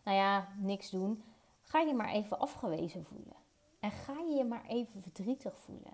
Nou 0.04 0.18
ja, 0.18 0.48
niks 0.58 0.90
doen. 0.90 1.24
Ga 1.62 1.80
je 1.80 1.94
maar 1.94 2.10
even 2.10 2.40
afgewezen 2.40 3.06
voelen. 3.06 3.36
En 3.80 3.92
ga 3.92 4.14
je 4.14 4.36
je 4.36 4.44
maar 4.44 4.66
even 4.66 5.02
verdrietig 5.02 5.58
voelen. 5.58 5.94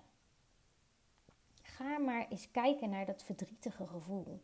Ga 1.62 1.98
maar 1.98 2.28
eens 2.28 2.50
kijken 2.50 2.90
naar 2.90 3.06
dat 3.06 3.22
verdrietige 3.22 3.86
gevoel. 3.86 4.40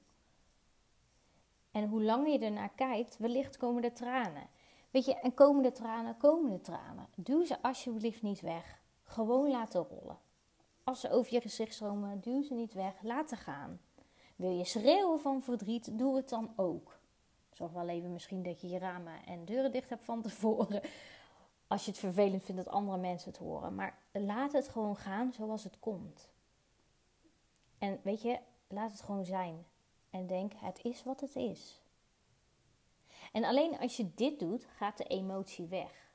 En 1.71 1.89
hoe 1.89 2.03
langer 2.03 2.33
je 2.33 2.39
ernaar 2.39 2.73
kijkt, 2.75 3.19
wellicht 3.19 3.57
komen 3.57 3.85
er 3.85 3.93
tranen. 3.93 4.49
Weet 4.91 5.05
je, 5.05 5.15
en 5.15 5.35
komen 5.35 5.63
de 5.63 5.73
tranen, 5.73 6.17
komen 6.17 6.51
de 6.51 6.61
tranen. 6.61 7.09
Duw 7.15 7.45
ze 7.45 7.63
alsjeblieft 7.63 8.23
niet 8.23 8.41
weg. 8.41 8.82
Gewoon 9.13 9.51
laten 9.51 9.87
rollen. 9.91 10.19
Als 10.85 11.01
ze 11.01 11.11
over 11.11 11.33
je 11.33 11.41
gezicht 11.41 11.75
stromen, 11.75 12.21
duw 12.21 12.43
ze 12.43 12.55
niet 12.55 12.73
weg. 12.73 13.03
Laten 13.03 13.37
gaan. 13.37 13.81
Wil 14.37 14.51
je 14.51 14.65
schreeuwen 14.65 15.21
van 15.21 15.43
verdriet, 15.43 15.99
doe 15.99 16.17
het 16.17 16.29
dan 16.29 16.53
ook. 16.57 16.99
Zorg 17.51 17.73
wel 17.73 17.89
even 17.89 18.13
misschien 18.13 18.43
dat 18.43 18.61
je 18.61 18.69
je 18.69 18.79
ramen 18.79 19.27
en 19.27 19.45
deuren 19.45 19.73
dicht 19.73 19.89
hebt 19.89 20.05
van 20.05 20.23
tevoren. 20.23 20.83
Als 21.67 21.85
je 21.85 21.91
het 21.91 22.01
vervelend 22.01 22.45
vindt 22.45 22.65
dat 22.65 22.75
andere 22.75 22.99
mensen 22.99 23.31
het 23.31 23.39
horen. 23.39 23.75
Maar 23.75 23.99
laat 24.13 24.53
het 24.53 24.69
gewoon 24.69 24.97
gaan 24.97 25.33
zoals 25.33 25.65
het 25.65 25.79
komt. 25.79 26.29
En 27.79 28.01
weet 28.03 28.23
je, 28.23 28.39
laat 28.69 28.91
het 28.91 29.01
gewoon 29.01 29.25
zijn. 29.25 29.67
En 30.11 30.27
denk, 30.27 30.53
het 30.57 30.85
is 30.85 31.03
wat 31.03 31.21
het 31.21 31.37
is. 31.37 31.83
En 33.33 33.45
alleen 33.45 33.79
als 33.79 33.97
je 33.97 34.15
dit 34.15 34.39
doet, 34.39 34.65
gaat 34.77 34.97
de 34.97 35.05
emotie 35.05 35.67
weg. 35.67 36.12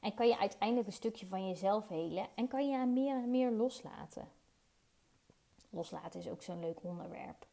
En 0.00 0.14
kan 0.14 0.28
je 0.28 0.38
uiteindelijk 0.38 0.86
een 0.86 0.92
stukje 0.92 1.26
van 1.26 1.48
jezelf 1.48 1.88
helen 1.88 2.26
en 2.34 2.48
kan 2.48 2.68
je 2.68 2.86
meer 2.86 3.16
en 3.16 3.30
meer 3.30 3.50
loslaten. 3.50 4.28
Loslaten 5.70 6.20
is 6.20 6.28
ook 6.28 6.42
zo'n 6.42 6.60
leuk 6.60 6.82
onderwerp. 6.82 7.46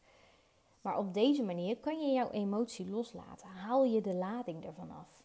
Maar 0.81 0.97
op 0.97 1.13
deze 1.13 1.43
manier 1.43 1.77
kan 1.77 2.01
je 2.01 2.13
jouw 2.13 2.29
emotie 2.29 2.89
loslaten. 2.89 3.47
Haal 3.47 3.83
je 3.83 4.01
de 4.01 4.13
lading 4.13 4.65
ervan 4.65 4.91
af. 4.91 5.23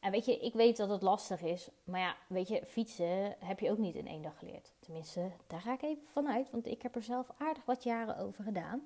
En 0.00 0.10
weet 0.10 0.24
je, 0.24 0.38
ik 0.38 0.52
weet 0.52 0.76
dat 0.76 0.88
het 0.88 1.02
lastig 1.02 1.42
is. 1.42 1.70
Maar 1.84 2.00
ja, 2.00 2.16
weet 2.26 2.48
je, 2.48 2.66
fietsen 2.66 3.36
heb 3.38 3.60
je 3.60 3.70
ook 3.70 3.78
niet 3.78 3.94
in 3.94 4.06
één 4.06 4.22
dag 4.22 4.38
geleerd. 4.38 4.72
Tenminste, 4.80 5.30
daar 5.46 5.60
ga 5.60 5.72
ik 5.72 5.82
even 5.82 6.06
vanuit. 6.06 6.50
Want 6.50 6.66
ik 6.66 6.82
heb 6.82 6.94
er 6.94 7.02
zelf 7.02 7.30
aardig 7.38 7.64
wat 7.64 7.82
jaren 7.82 8.16
over 8.16 8.44
gedaan. 8.44 8.82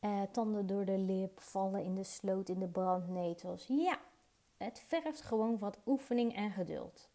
Uh, 0.00 0.22
tanden 0.32 0.66
door 0.66 0.84
de 0.84 0.98
lip, 0.98 1.40
vallen 1.40 1.84
in 1.84 1.94
de 1.94 2.04
sloot, 2.04 2.48
in 2.48 2.58
de 2.58 2.68
brandnetels. 2.68 3.66
Ja, 3.66 3.98
het 4.64 4.82
vergt 4.86 5.20
gewoon 5.20 5.58
wat 5.58 5.78
oefening 5.86 6.36
en 6.36 6.50
geduld. 6.50 7.08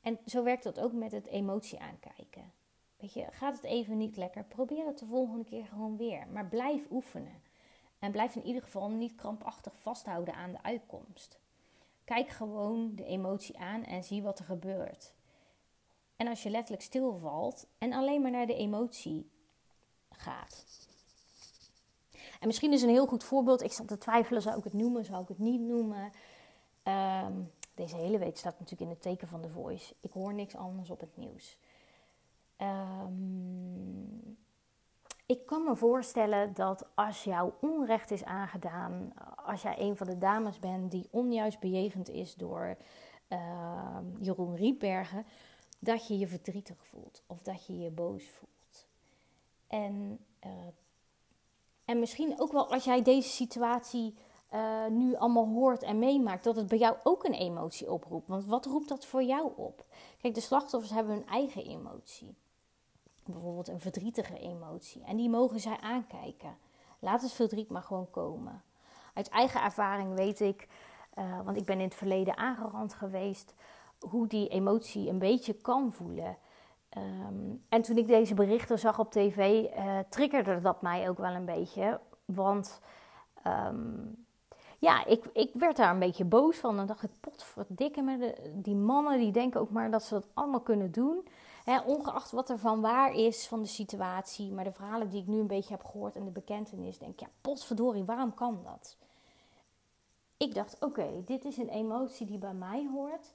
En 0.00 0.18
zo 0.26 0.42
werkt 0.42 0.62
dat 0.62 0.80
ook 0.80 0.92
met 0.92 1.12
het 1.12 1.26
emotie 1.26 1.78
aankijken. 1.78 2.52
Weet 2.96 3.12
je, 3.12 3.26
gaat 3.30 3.56
het 3.56 3.64
even 3.64 3.96
niet 3.96 4.16
lekker, 4.16 4.44
probeer 4.44 4.86
het 4.86 4.98
de 4.98 5.06
volgende 5.06 5.44
keer 5.44 5.64
gewoon 5.66 5.96
weer. 5.96 6.26
Maar 6.28 6.46
blijf 6.46 6.90
oefenen. 6.90 7.42
En 7.98 8.12
blijf 8.12 8.36
in 8.36 8.44
ieder 8.44 8.62
geval 8.62 8.90
niet 8.90 9.14
krampachtig 9.14 9.78
vasthouden 9.78 10.34
aan 10.34 10.52
de 10.52 10.62
uitkomst. 10.62 11.38
Kijk 12.04 12.28
gewoon 12.28 12.94
de 12.94 13.04
emotie 13.04 13.58
aan 13.58 13.84
en 13.84 14.04
zie 14.04 14.22
wat 14.22 14.38
er 14.38 14.44
gebeurt. 14.44 15.14
En 16.16 16.26
als 16.26 16.42
je 16.42 16.50
letterlijk 16.50 16.82
stilvalt 16.82 17.66
en 17.78 17.92
alleen 17.92 18.22
maar 18.22 18.30
naar 18.30 18.46
de 18.46 18.56
emotie 18.56 19.30
gaat. 20.10 20.88
En 22.40 22.46
misschien 22.46 22.72
is 22.72 22.82
een 22.82 22.88
heel 22.88 23.06
goed 23.06 23.24
voorbeeld, 23.24 23.62
ik 23.62 23.72
zat 23.72 23.88
te 23.88 23.98
twijfelen, 23.98 24.42
zou 24.42 24.58
ik 24.58 24.64
het 24.64 24.72
noemen, 24.72 25.04
zou 25.04 25.22
ik 25.22 25.28
het 25.28 25.38
niet 25.38 25.60
noemen. 25.60 26.12
Ehm, 26.82 27.32
deze 27.74 27.96
hele 27.96 28.18
week 28.18 28.36
staat 28.36 28.58
natuurlijk 28.58 28.90
in 28.90 28.96
het 28.96 29.02
teken 29.02 29.28
van 29.28 29.42
de 29.42 29.48
voice. 29.48 29.94
Ik 30.00 30.10
hoor 30.10 30.34
niks 30.34 30.56
anders 30.56 30.90
op 30.90 31.00
het 31.00 31.16
nieuws. 31.16 31.56
Um, 32.58 34.38
ik 35.26 35.46
kan 35.46 35.64
me 35.64 35.76
voorstellen 35.76 36.54
dat 36.54 36.86
als 36.94 37.24
jou 37.24 37.52
onrecht 37.60 38.10
is 38.10 38.24
aangedaan, 38.24 39.12
als 39.44 39.62
jij 39.62 39.74
een 39.78 39.96
van 39.96 40.06
de 40.06 40.18
dames 40.18 40.58
bent 40.58 40.90
die 40.90 41.08
onjuist 41.10 41.60
bejegend 41.60 42.08
is 42.08 42.34
door 42.34 42.76
uh, 43.28 43.98
Jeroen 44.18 44.56
Rietbergen, 44.56 45.26
dat 45.78 46.06
je 46.06 46.18
je 46.18 46.26
verdrietig 46.26 46.76
voelt 46.82 47.22
of 47.26 47.42
dat 47.42 47.66
je 47.66 47.78
je 47.78 47.90
boos 47.90 48.28
voelt. 48.28 48.86
En, 49.66 50.18
uh, 50.46 50.50
en 51.90 51.98
misschien 51.98 52.40
ook 52.40 52.52
wel 52.52 52.70
als 52.70 52.84
jij 52.84 53.02
deze 53.02 53.28
situatie 53.28 54.14
uh, 54.54 54.86
nu 54.86 55.16
allemaal 55.16 55.48
hoort 55.48 55.82
en 55.82 55.98
meemaakt, 55.98 56.44
dat 56.44 56.56
het 56.56 56.68
bij 56.68 56.78
jou 56.78 56.96
ook 57.02 57.24
een 57.24 57.34
emotie 57.34 57.90
oproept. 57.90 58.28
Want 58.28 58.46
wat 58.46 58.66
roept 58.66 58.88
dat 58.88 59.06
voor 59.06 59.22
jou 59.22 59.52
op? 59.56 59.84
Kijk, 60.20 60.34
de 60.34 60.40
slachtoffers 60.40 60.92
hebben 60.92 61.14
hun 61.14 61.26
eigen 61.26 61.64
emotie 61.64 62.34
bijvoorbeeld 63.24 63.68
een 63.68 63.80
verdrietige 63.80 64.38
emotie. 64.38 65.02
En 65.04 65.16
die 65.16 65.28
mogen 65.28 65.60
zij 65.60 65.76
aankijken. 65.80 66.56
Laat 66.98 67.22
het 67.22 67.32
verdriet 67.32 67.70
maar 67.70 67.82
gewoon 67.82 68.10
komen. 68.10 68.62
Uit 69.14 69.28
eigen 69.28 69.62
ervaring 69.62 70.14
weet 70.14 70.40
ik, 70.40 70.68
uh, 71.18 71.40
want 71.44 71.56
ik 71.56 71.64
ben 71.64 71.78
in 71.78 71.84
het 71.84 71.94
verleden 71.94 72.36
aangerand 72.36 72.94
geweest, 72.94 73.54
hoe 73.98 74.26
die 74.26 74.48
emotie 74.48 75.08
een 75.08 75.18
beetje 75.18 75.54
kan 75.54 75.92
voelen. 75.92 76.36
Um, 76.96 77.64
en 77.68 77.82
toen 77.82 77.96
ik 77.96 78.06
deze 78.06 78.34
berichten 78.34 78.78
zag 78.78 78.98
op 78.98 79.10
tv, 79.10 79.64
uh, 79.76 79.98
triggerde 80.08 80.60
dat 80.60 80.82
mij 80.82 81.08
ook 81.08 81.18
wel 81.18 81.34
een 81.34 81.44
beetje. 81.44 82.00
Want 82.24 82.80
um, 83.46 84.26
ja, 84.78 85.04
ik, 85.04 85.24
ik 85.32 85.50
werd 85.54 85.76
daar 85.76 85.90
een 85.90 85.98
beetje 85.98 86.24
boos 86.24 86.56
van. 86.56 86.78
En 86.78 86.86
dacht 86.86 87.02
ik, 87.02 87.10
potverdikke 87.20 88.02
me, 88.02 88.34
die 88.54 88.76
mannen 88.76 89.18
die 89.18 89.32
denken 89.32 89.60
ook 89.60 89.70
maar 89.70 89.90
dat 89.90 90.02
ze 90.02 90.14
dat 90.14 90.26
allemaal 90.34 90.60
kunnen 90.60 90.92
doen 90.92 91.28
ongeacht 91.86 92.30
wat 92.30 92.50
er 92.50 92.58
van 92.58 92.80
waar 92.80 93.12
is 93.12 93.46
van 93.46 93.62
de 93.62 93.68
situatie, 93.68 94.52
maar 94.52 94.64
de 94.64 94.72
verhalen 94.72 95.08
die 95.08 95.20
ik 95.20 95.26
nu 95.26 95.38
een 95.38 95.46
beetje 95.46 95.74
heb 95.74 95.84
gehoord 95.84 96.16
en 96.16 96.24
de 96.24 96.30
bekentenis, 96.30 96.98
denk 96.98 97.12
ik, 97.12 97.20
ja, 97.20 97.28
potverdorie, 97.40 98.04
waarom 98.04 98.34
kan 98.34 98.60
dat? 98.64 98.96
Ik 100.36 100.54
dacht, 100.54 100.76
oké, 100.80 101.22
dit 101.24 101.44
is 101.44 101.56
een 101.56 101.68
emotie 101.68 102.26
die 102.26 102.38
bij 102.38 102.54
mij 102.54 102.88
hoort. 102.92 103.34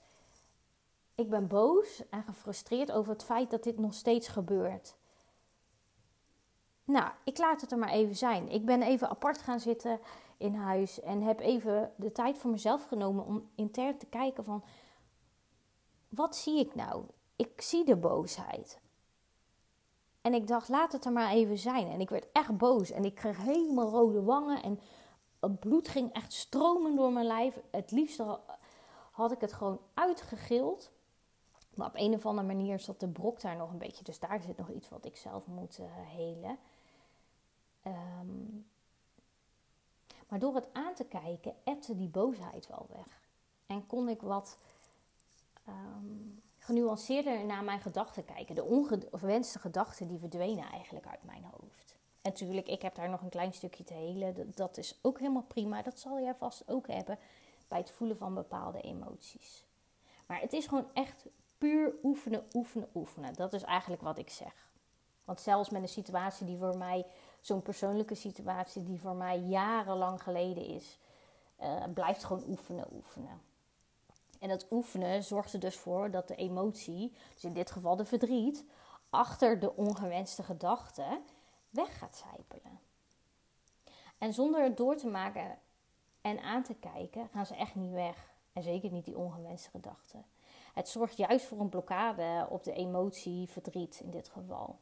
Ik 1.16 1.30
ben 1.30 1.48
boos 1.48 2.10
en 2.10 2.24
gefrustreerd 2.24 2.92
over 2.92 3.14
het 3.14 3.24
feit 3.24 3.50
dat 3.50 3.64
dit 3.64 3.80
nog 3.80 3.94
steeds 3.94 4.28
gebeurt. 4.28 4.96
Nou, 6.84 7.12
ik 7.24 7.38
laat 7.38 7.62
het 7.62 7.72
er 7.72 7.78
maar 7.78 7.90
even 7.90 8.16
zijn. 8.16 8.50
Ik 8.50 8.66
ben 8.66 8.82
even 8.82 9.10
apart 9.10 9.38
gaan 9.38 9.60
zitten 9.60 10.00
in 10.38 10.56
huis 10.56 11.02
en 11.02 11.22
heb 11.22 11.40
even 11.40 11.92
de 11.96 12.12
tijd 12.12 12.38
voor 12.38 12.52
mezelf 12.52 12.86
genomen 12.86 13.26
om 13.26 13.50
intern 13.56 13.98
te 13.98 14.06
kijken 14.06 14.44
van 14.44 14.64
wat 16.10 16.36
zie 16.36 16.60
ik 16.60 16.76
nou? 16.76 17.06
ik 17.36 17.62
zie 17.62 17.86
de 17.86 17.96
boosheid. 17.96 18.80
En 20.22 20.34
ik 20.34 20.48
dacht, 20.48 20.70
laat 20.70 20.92
het 20.92 21.06
er 21.06 21.12
maar 21.12 21.32
even 21.32 21.58
zijn. 21.58 21.92
En 21.92 22.00
ik 22.00 22.10
werd 22.10 22.28
echt 22.32 22.58
boos. 22.58 22.92
En 22.92 23.06
ik 23.06 23.16
kreeg 23.16 23.38
helemaal 23.38 23.90
rode 23.90 24.24
wangen. 24.24 24.64
En 24.64 24.80
het 25.40 25.60
bloed 25.60 25.88
ging 25.88 26.14
echt 26.14 26.34
stromen 26.34 26.96
door 26.96 27.12
mijn 27.12 27.26
lijf. 27.26 27.60
Het 27.72 27.92
liefst 27.92 28.22
had 29.12 29.32
ik 29.32 29.42
het 29.42 29.54
gewoon 29.54 29.80
uitgegild. 29.94 30.92
Maar 31.76 31.88
op 31.88 31.96
een 31.96 32.14
of 32.14 32.26
andere 32.26 32.48
manier 32.48 32.80
zat 32.80 33.00
de 33.00 33.08
brok 33.08 33.42
daar 33.42 33.56
nog 33.56 33.72
een 33.72 33.78
beetje. 33.78 34.04
Dus 34.04 34.20
daar 34.20 34.42
zit 34.42 34.58
nog 34.58 34.70
iets 34.70 34.90
wat 34.90 35.06
ik 35.06 35.18
zelf 35.18 35.48
moet 35.48 35.80
uh, 35.80 35.86
helen. 35.92 36.58
Um, 37.88 38.66
maar 40.28 40.40
door 40.40 40.56
het 40.56 40.74
aan 40.74 40.94
te 40.94 41.04
kijken, 41.04 41.56
ebte 41.64 41.96
die 41.96 42.08
boosheid 42.08 42.68
wel 42.68 42.88
weg. 42.94 43.22
En 43.66 43.88
kon 43.88 44.10
ik 44.10 44.22
wat 44.22 44.58
um, 45.68 46.42
genuanceerder 46.58 47.46
naar 47.46 47.64
mijn 47.64 47.82
gedachten 47.82 48.26
kijken. 48.26 48.56
De 48.56 48.64
ongewenste 48.64 49.60
gedachten 49.60 50.08
die 50.08 50.20
verdwenen 50.20 50.72
eigenlijk 50.72 51.06
uit 51.08 51.24
mijn 51.24 51.44
hoofd. 51.44 51.96
En 52.22 52.32
natuurlijk, 52.32 52.68
ik 52.68 52.82
heb 52.82 52.96
daar 52.96 53.10
nog 53.10 53.22
een 53.22 53.30
klein 53.30 53.54
stukje 53.54 53.84
te 53.84 53.94
helen. 53.94 54.52
Dat 54.56 54.78
is 54.78 55.00
ook 55.02 55.20
helemaal 55.20 55.46
prima. 55.48 55.82
Dat 55.82 56.00
zal 56.00 56.20
jij 56.20 56.36
vast 56.36 56.64
ook 56.68 56.88
hebben 56.88 57.20
bij 57.68 57.80
het 57.80 57.92
voelen 57.92 58.18
van 58.18 58.34
bepaalde 58.34 58.82
emoties. 58.82 59.66
Maar 60.26 60.40
het 60.40 60.54
is 60.54 60.68
gewoon 60.68 60.88
echt 60.94 61.26
puur 61.66 61.94
oefenen, 62.04 62.46
oefenen, 62.54 62.90
oefenen. 62.96 63.34
Dat 63.34 63.54
is 63.54 63.64
eigenlijk 63.64 64.02
wat 64.02 64.18
ik 64.18 64.30
zeg. 64.30 64.70
Want 65.24 65.40
zelfs 65.40 65.70
met 65.70 65.82
een 65.82 65.88
situatie 65.88 66.46
die 66.46 66.58
voor 66.58 66.78
mij, 66.78 67.06
zo'n 67.42 67.62
persoonlijke 67.62 68.16
situatie 68.16 68.84
die 68.84 69.00
voor 69.00 69.16
mij 69.16 69.40
jarenlang 69.40 70.24
geleden 70.24 70.66
is, 70.66 71.00
uh, 71.62 71.84
blijft 71.94 72.24
gewoon 72.24 72.44
oefenen, 72.48 72.88
oefenen. 72.94 73.42
En 74.40 74.50
dat 74.50 74.66
oefenen 74.72 75.24
zorgt 75.24 75.54
er 75.54 75.60
dus 75.60 75.76
voor 75.76 76.12
dat 76.12 76.28
de 76.28 76.36
emotie, 76.36 77.14
dus 77.34 77.44
in 77.44 77.54
dit 77.54 77.72
geval 77.72 77.96
de 77.96 78.06
verdriet, 78.06 78.64
achter 79.10 79.60
de 79.60 79.76
ongewenste 79.76 80.44
gedachte 80.44 81.22
weg 81.70 81.98
gaat 81.98 82.24
zijpelen. 82.30 82.80
En 84.18 84.34
zonder 84.34 84.64
het 84.64 84.78
door 84.78 84.96
te 84.96 85.08
maken 85.08 85.58
en 86.22 86.40
aan 86.40 86.64
te 86.64 86.74
kijken, 86.74 87.30
gaan 87.32 87.46
ze 87.46 87.56
echt 87.56 87.76
niet 87.76 87.92
weg. 87.92 88.34
En 88.54 88.64
zeker 88.64 88.92
niet 88.92 89.06
die 89.06 89.18
ongewenste 89.18 89.70
gedachten. 89.70 90.26
Het 90.76 90.90
zorgt 90.90 91.18
juist 91.18 91.46
voor 91.46 91.60
een 91.60 91.70
blokkade 91.70 92.48
op 92.50 92.64
de 92.64 92.74
emotie 92.74 93.48
verdriet 93.50 94.00
in 94.04 94.12
dit 94.12 94.30
geval. 94.30 94.80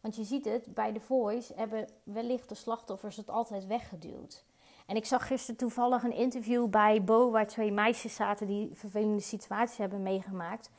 Want 0.00 0.16
je 0.16 0.24
ziet 0.24 0.44
het, 0.44 0.74
bij 0.74 0.92
de 0.92 1.00
voice 1.00 1.52
hebben 1.54 1.88
wellicht 2.02 2.48
de 2.48 2.54
slachtoffers 2.54 3.16
het 3.16 3.28
altijd 3.28 3.66
weggeduwd. 3.66 4.44
En 4.86 4.96
ik 4.96 5.04
zag 5.04 5.26
gisteren 5.26 5.56
toevallig 5.56 6.02
een 6.02 6.12
interview 6.12 6.68
bij 6.68 7.04
Bo, 7.04 7.30
waar 7.30 7.46
twee 7.46 7.72
meisjes 7.72 8.14
zaten 8.14 8.46
die 8.46 8.74
vervelende 8.74 9.20
situaties 9.20 9.78
hebben 9.78 10.02
meegemaakt. 10.02 10.70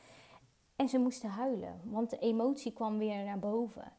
En 0.76 0.88
ze 0.88 0.98
moesten 0.98 1.30
huilen, 1.30 1.80
want 1.84 2.10
de 2.10 2.18
emotie 2.18 2.72
kwam 2.72 2.98
weer 2.98 3.24
naar 3.24 3.38
boven. 3.38 3.92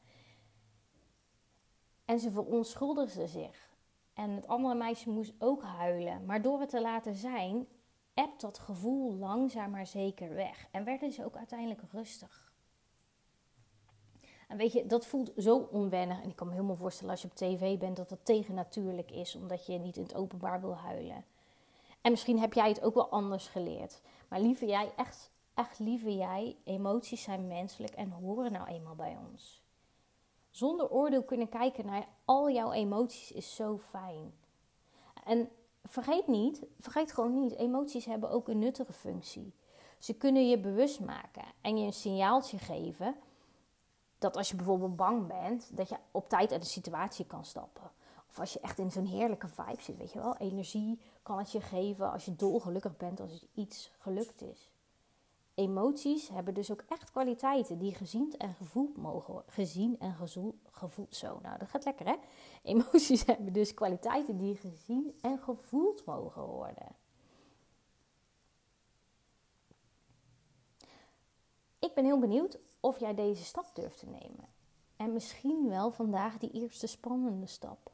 En 2.06 2.20
ze 2.20 2.32
verontschuldigden 2.32 3.28
zich. 3.28 3.70
En 4.14 4.30
het 4.30 4.48
andere 4.48 4.76
meisje 4.76 5.10
moest 5.10 5.34
ook 5.40 5.64
huilen. 5.64 6.26
Maar 6.26 6.42
door 6.42 6.60
het 6.60 6.70
te 6.70 6.82
laten 6.82 7.16
zijn, 7.16 7.68
ebt 8.20 8.42
dat 8.42 8.60
gevoel 8.60 9.14
langzaam 9.14 9.72
maar 9.72 9.88
zeker 9.88 10.34
weg. 10.34 10.68
En 10.72 10.84
werden 10.84 11.12
ze 11.12 11.26
ook 11.26 11.36
uiteindelijk 11.36 11.82
rustig. 11.92 12.52
En 14.48 14.58
weet 14.58 14.72
je, 14.72 14.86
dat 14.86 15.06
voelt 15.06 15.32
zo 15.38 15.58
onwennig. 15.72 16.22
En 16.22 16.30
ik 16.30 16.36
kan 16.36 16.48
me 16.48 16.54
helemaal 16.54 16.76
voorstellen 16.76 17.12
als 17.12 17.22
je 17.22 17.28
op 17.28 17.36
tv 17.36 17.78
bent 17.78 17.98
dat 17.98 18.10
dat 18.10 18.26
tegennatuurlijk 18.26 19.12
is, 19.12 19.36
omdat 19.36 19.66
je 19.66 19.78
niet 19.78 19.98
in 19.98 20.04
het 20.04 20.16
openbaar 20.16 20.62
wil 20.62 20.76
huilen. 20.76 21.26
En 22.02 22.12
misschien 22.12 22.40
heb 22.40 22.54
jij 22.54 22.70
het 22.70 22.82
ook 22.82 22.94
wel 22.94 23.10
anders 23.10 23.48
geleerd. 23.48 24.02
Maar 24.28 24.42
liever 24.42 24.68
jij, 24.68 24.92
echt, 24.96 25.32
echt 25.54 25.80
liever 25.80 26.12
jij, 26.12 26.58
emoties 26.64 27.24
zijn 27.24 27.48
menselijk 27.48 27.94
en 27.94 28.10
horen 28.10 28.52
nou 28.52 28.68
eenmaal 28.68 28.96
bij 28.96 29.18
ons. 29.32 29.64
Zonder 30.50 30.90
oordeel 30.90 31.24
kunnen 31.24 31.50
kijken 31.50 31.86
naar 31.86 32.08
al 32.26 32.50
jouw 32.52 32.72
emoties 32.72 33.32
is 33.32 33.56
zo 33.56 33.78
fijn. 33.78 34.34
En 35.24 35.50
vergeet 35.84 36.28
niet, 36.28 36.64
vergeet 36.80 37.14
gewoon 37.14 37.42
niet, 37.42 37.56
emoties 37.56 38.06
hebben 38.06 38.30
ook 38.30 38.48
een 38.48 38.60
nuttige 38.60 38.94
functie. 38.94 39.54
Ze 40.00 40.14
kunnen 40.14 40.50
je 40.50 40.60
bewust 40.60 41.00
maken 41.00 41.46
en 41.62 41.78
je 41.78 41.86
een 41.86 41.94
signaaltje 41.94 42.58
geven 42.58 43.16
dat 44.18 44.38
als 44.38 44.50
je 44.50 44.56
bijvoorbeeld 44.56 44.96
bang 44.96 45.28
bent, 45.28 45.78
dat 45.78 45.90
je 45.90 45.98
op 46.12 46.30
tijd 46.30 46.52
uit 46.52 46.62
de 46.62 46.68
situatie 46.68 47.26
kan 47.26 47.46
stappen. 47.46 47.92
Of 48.30 48.40
als 48.40 48.54
je 48.54 48.60
echt 48.60 48.78
in 48.78 48.92
zo'n 48.92 49.06
heerlijke 49.06 49.48
vibe 49.48 49.82
zit, 49.82 49.98
weet 49.98 50.12
je 50.12 50.20
wel. 50.20 50.38
Energie 50.38 51.00
kan 51.22 51.38
het 51.38 51.52
je 51.52 51.62
geven 51.62 52.12
als 52.12 52.26
je 52.26 52.36
dolgelukkig 52.36 52.98
bent 52.98 53.20
als 53.20 53.46
iets 53.54 53.92
gelukt 53.98 54.42
is. 54.42 54.70
Emoties 55.60 56.30
hebben 56.30 56.54
dus 56.54 56.72
ook 56.72 56.84
echt 56.88 57.12
kwaliteiten 57.12 57.78
die 57.78 57.94
gezien 57.94 58.34
en 58.38 58.54
gevoeld 58.54 58.98
mogen 58.98 59.34
worden. 59.34 59.54
Gezien 59.54 60.00
en 60.00 60.16
gevoeld. 60.72 61.16
Zo, 61.16 61.40
nou 61.42 61.58
dat 61.58 61.70
gaat 61.70 61.86
lekker 61.86 62.06
hè. 62.06 62.16
Emoties 62.72 63.26
hebben 63.26 63.54
dus 63.54 63.74
kwaliteiten 63.74 64.38
die 64.38 64.56
gezien 64.56 65.14
en 65.22 65.40
gevoeld 65.40 66.06
mogen 66.06 66.44
worden. 66.46 66.96
Ik 71.80 71.94
ben 71.94 72.06
heel 72.06 72.20
benieuwd 72.20 72.58
of 72.80 73.00
jij 73.00 73.14
deze 73.14 73.44
stap 73.44 73.76
durft 73.76 74.00
te 74.00 74.06
nemen. 74.06 74.48
En 74.96 75.14
misschien 75.14 75.70
wel 75.70 75.92
vandaag 75.92 76.38
die 76.38 76.52
eerste 76.52 76.88
spannende 76.88 77.48
stap. 77.48 77.92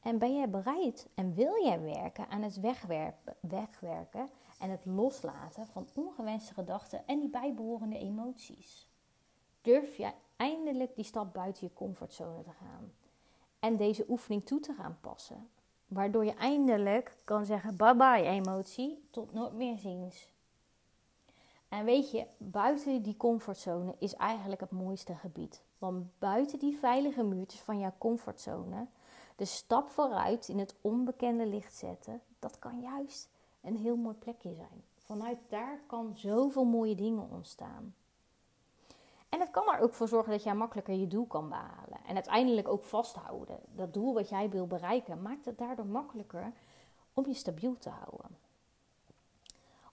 En 0.00 0.18
ben 0.18 0.34
jij 0.34 0.50
bereid 0.50 1.08
en 1.14 1.34
wil 1.34 1.64
jij 1.64 1.80
werken 1.80 2.28
aan 2.28 2.42
het 2.42 2.60
wegwerken 3.40 4.30
en 4.62 4.70
het 4.70 4.84
loslaten 4.84 5.66
van 5.66 5.88
ongewenste 5.94 6.54
gedachten 6.54 7.06
en 7.06 7.20
die 7.20 7.28
bijbehorende 7.28 7.98
emoties? 7.98 8.88
Durf 9.60 9.96
jij 9.96 10.14
eindelijk 10.36 10.94
die 10.94 11.04
stap 11.04 11.32
buiten 11.32 11.66
je 11.66 11.74
comfortzone 11.74 12.42
te 12.42 12.50
gaan 12.50 12.92
en 13.58 13.76
deze 13.76 14.04
oefening 14.08 14.46
toe 14.46 14.60
te 14.60 14.72
gaan 14.72 14.98
passen? 15.00 15.48
Waardoor 15.86 16.24
je 16.24 16.34
eindelijk 16.34 17.16
kan 17.24 17.46
zeggen: 17.46 17.76
bye 17.76 17.96
bye 17.96 18.22
emotie, 18.22 19.08
tot 19.10 19.32
nooit 19.32 19.52
meer 19.52 19.78
ziens. 19.78 20.30
En 21.68 21.84
weet 21.84 22.10
je, 22.10 22.26
buiten 22.38 23.02
die 23.02 23.16
comfortzone 23.16 23.94
is 23.98 24.14
eigenlijk 24.14 24.60
het 24.60 24.70
mooiste 24.70 25.14
gebied. 25.14 25.62
Want 25.78 26.18
buiten 26.18 26.58
die 26.58 26.78
veilige 26.78 27.22
muurtjes 27.22 27.60
van 27.60 27.78
jouw 27.78 27.94
comfortzone, 27.98 28.86
de 29.36 29.44
stap 29.44 29.88
vooruit 29.88 30.48
in 30.48 30.58
het 30.58 30.74
onbekende 30.80 31.46
licht 31.46 31.74
zetten, 31.74 32.20
dat 32.38 32.58
kan 32.58 32.80
juist 32.80 33.31
een 33.62 33.76
heel 33.76 33.96
mooi 33.96 34.16
plekje 34.16 34.54
zijn. 34.54 34.84
Vanuit 35.02 35.38
daar 35.48 35.80
kan 35.86 36.16
zoveel 36.16 36.64
mooie 36.64 36.94
dingen 36.94 37.30
ontstaan. 37.30 37.94
En 39.28 39.40
het 39.40 39.50
kan 39.50 39.72
er 39.72 39.80
ook 39.80 39.94
voor 39.94 40.08
zorgen 40.08 40.32
dat 40.32 40.42
jij 40.42 40.54
makkelijker 40.54 40.94
je 40.94 41.06
doel 41.06 41.26
kan 41.26 41.48
behalen. 41.48 41.98
En 42.06 42.14
uiteindelijk 42.14 42.68
ook 42.68 42.84
vasthouden. 42.84 43.58
Dat 43.74 43.94
doel 43.94 44.14
wat 44.14 44.28
jij 44.28 44.50
wil 44.50 44.66
bereiken, 44.66 45.22
maakt 45.22 45.44
het 45.44 45.58
daardoor 45.58 45.86
makkelijker 45.86 46.52
om 47.14 47.26
je 47.26 47.34
stabiel 47.34 47.76
te 47.78 47.88
houden 47.88 48.36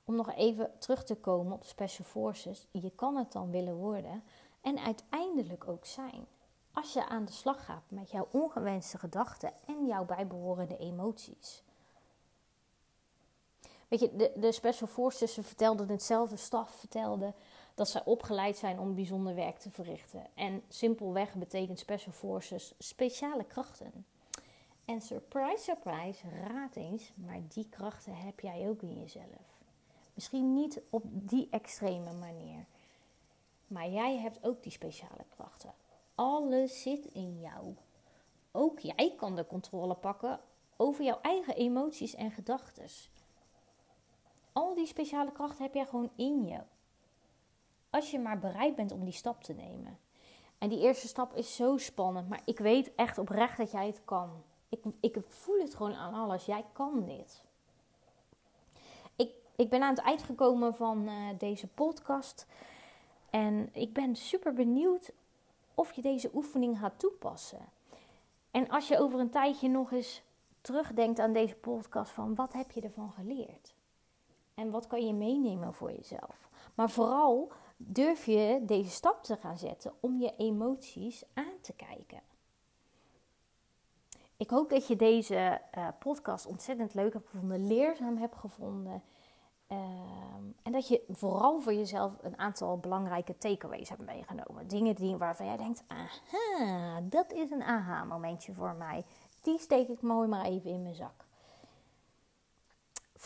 om 0.09 0.15
nog 0.15 0.35
even 0.35 0.71
terug 0.79 1.03
te 1.03 1.15
komen 1.15 1.53
op 1.53 1.63
Special 1.63 2.07
Forces, 2.07 2.67
je 2.71 2.91
kan 2.95 3.15
het 3.15 3.31
dan 3.31 3.51
willen 3.51 3.75
worden 3.75 4.23
en 4.61 4.79
uiteindelijk 4.79 5.67
ook 5.67 5.85
zijn. 5.85 6.25
Als 6.73 6.93
je 6.93 7.07
aan 7.07 7.25
de 7.25 7.31
slag 7.31 7.65
gaat 7.65 7.83
met 7.87 8.11
jouw 8.11 8.27
ongewenste 8.31 8.97
gedachten 8.97 9.51
en 9.67 9.85
jouw 9.85 10.05
bijbehorende 10.05 10.77
emoties. 10.77 11.63
Weet 13.89 13.99
je, 13.99 14.15
de, 14.15 14.31
de 14.35 14.51
Special 14.51 14.87
Forces 14.87 15.33
vertelden 15.33 15.89
hetzelfde, 15.89 16.37
staf 16.37 16.71
vertelde 16.71 17.33
dat 17.75 17.89
zij 17.89 18.01
opgeleid 18.05 18.57
zijn 18.57 18.79
om 18.79 18.95
bijzonder 18.95 19.35
werk 19.35 19.57
te 19.57 19.69
verrichten. 19.69 20.27
En 20.35 20.63
simpelweg 20.67 21.33
betekent 21.33 21.79
Special 21.79 22.13
Forces 22.13 22.73
speciale 22.77 23.43
krachten. 23.43 24.05
En 24.85 25.01
surprise, 25.01 25.63
surprise, 25.63 26.29
raad 26.47 26.75
eens, 26.75 27.11
maar 27.15 27.39
die 27.47 27.67
krachten 27.69 28.15
heb 28.15 28.39
jij 28.39 28.69
ook 28.69 28.81
in 28.81 28.99
jezelf. 28.99 29.59
Misschien 30.13 30.53
niet 30.53 30.81
op 30.89 31.03
die 31.05 31.47
extreme 31.51 32.13
manier. 32.13 32.65
Maar 33.67 33.89
jij 33.89 34.17
hebt 34.17 34.43
ook 34.43 34.63
die 34.63 34.71
speciale 34.71 35.25
krachten. 35.29 35.73
Alles 36.15 36.81
zit 36.81 37.05
in 37.05 37.39
jou. 37.39 37.75
Ook 38.51 38.79
jij 38.79 39.13
kan 39.17 39.35
de 39.35 39.45
controle 39.47 39.95
pakken 39.95 40.39
over 40.77 41.03
jouw 41.03 41.19
eigen 41.21 41.55
emoties 41.55 42.15
en 42.15 42.31
gedachten. 42.31 42.89
Al 44.59 44.75
die 44.75 44.87
speciale 44.87 45.31
krachten 45.31 45.63
heb 45.63 45.73
jij 45.73 45.85
gewoon 45.85 46.11
in 46.15 46.45
je. 46.45 46.59
Als 47.89 48.11
je 48.11 48.19
maar 48.19 48.39
bereid 48.39 48.75
bent 48.75 48.91
om 48.91 49.03
die 49.03 49.13
stap 49.13 49.43
te 49.43 49.53
nemen. 49.53 49.99
En 50.57 50.69
die 50.69 50.79
eerste 50.79 51.07
stap 51.07 51.35
is 51.35 51.55
zo 51.55 51.77
spannend, 51.77 52.29
maar 52.29 52.41
ik 52.45 52.59
weet 52.59 52.95
echt 52.95 53.17
oprecht 53.17 53.57
dat 53.57 53.71
jij 53.71 53.87
het 53.87 54.01
kan. 54.05 54.29
Ik, 54.69 54.83
ik 54.99 55.17
voel 55.27 55.59
het 55.59 55.75
gewoon 55.75 55.93
aan 55.93 56.13
alles. 56.13 56.45
Jij 56.45 56.65
kan 56.73 57.05
dit. 57.05 57.43
Ik 59.55 59.69
ben 59.69 59.81
aan 59.81 59.95
het 59.95 60.03
eind 60.03 60.23
gekomen 60.23 60.75
van 60.75 61.09
uh, 61.09 61.13
deze 61.37 61.67
podcast. 61.67 62.47
En 63.29 63.69
ik 63.73 63.93
ben 63.93 64.15
super 64.15 64.53
benieuwd 64.53 65.11
of 65.75 65.93
je 65.93 66.01
deze 66.01 66.29
oefening 66.33 66.79
gaat 66.79 66.99
toepassen. 66.99 67.65
En 68.51 68.69
als 68.69 68.87
je 68.87 68.99
over 68.99 69.19
een 69.19 69.29
tijdje 69.29 69.69
nog 69.69 69.91
eens 69.91 70.21
terugdenkt 70.61 71.19
aan 71.19 71.33
deze 71.33 71.55
podcast 71.55 72.11
van 72.11 72.35
wat 72.35 72.53
heb 72.53 72.71
je 72.71 72.81
ervan 72.81 73.11
geleerd? 73.11 73.73
En 74.59 74.71
wat 74.71 74.87
kan 74.87 75.05
je 75.05 75.13
meenemen 75.13 75.73
voor 75.73 75.91
jezelf? 75.91 76.49
Maar 76.75 76.89
vooral 76.89 77.51
durf 77.77 78.25
je 78.25 78.59
deze 78.65 78.89
stap 78.89 79.23
te 79.23 79.35
gaan 79.35 79.57
zetten 79.57 79.93
om 79.99 80.19
je 80.19 80.33
emoties 80.37 81.23
aan 81.33 81.59
te 81.61 81.73
kijken. 81.73 82.21
Ik 84.37 84.49
hoop 84.49 84.69
dat 84.69 84.87
je 84.87 84.95
deze 84.95 85.61
uh, 85.77 85.87
podcast 85.99 86.45
ontzettend 86.45 86.93
leuk 86.93 87.13
hebt 87.13 87.29
gevonden, 87.29 87.67
leerzaam 87.67 88.17
hebt 88.17 88.35
gevonden. 88.35 89.03
Ehm, 89.67 90.43
en 90.63 90.71
dat 90.71 90.87
je 90.87 91.03
vooral 91.09 91.59
voor 91.59 91.73
jezelf 91.73 92.17
een 92.21 92.37
aantal 92.37 92.77
belangrijke 92.77 93.37
takeaways 93.37 93.89
hebt 93.89 94.05
meegenomen. 94.05 94.67
Dingen 94.67 94.95
die, 94.95 95.17
waarvan 95.17 95.45
jij 95.45 95.57
denkt, 95.57 95.83
aha, 95.87 97.01
dat 97.01 97.31
is 97.31 97.51
een 97.51 97.63
aha-momentje 97.63 98.53
voor 98.53 98.75
mij. 98.75 99.05
Die 99.41 99.59
steek 99.59 99.87
ik 99.87 100.01
mooi 100.01 100.27
maar 100.27 100.45
even 100.45 100.71
in 100.71 100.81
mijn 100.83 100.95
zak. 100.95 101.27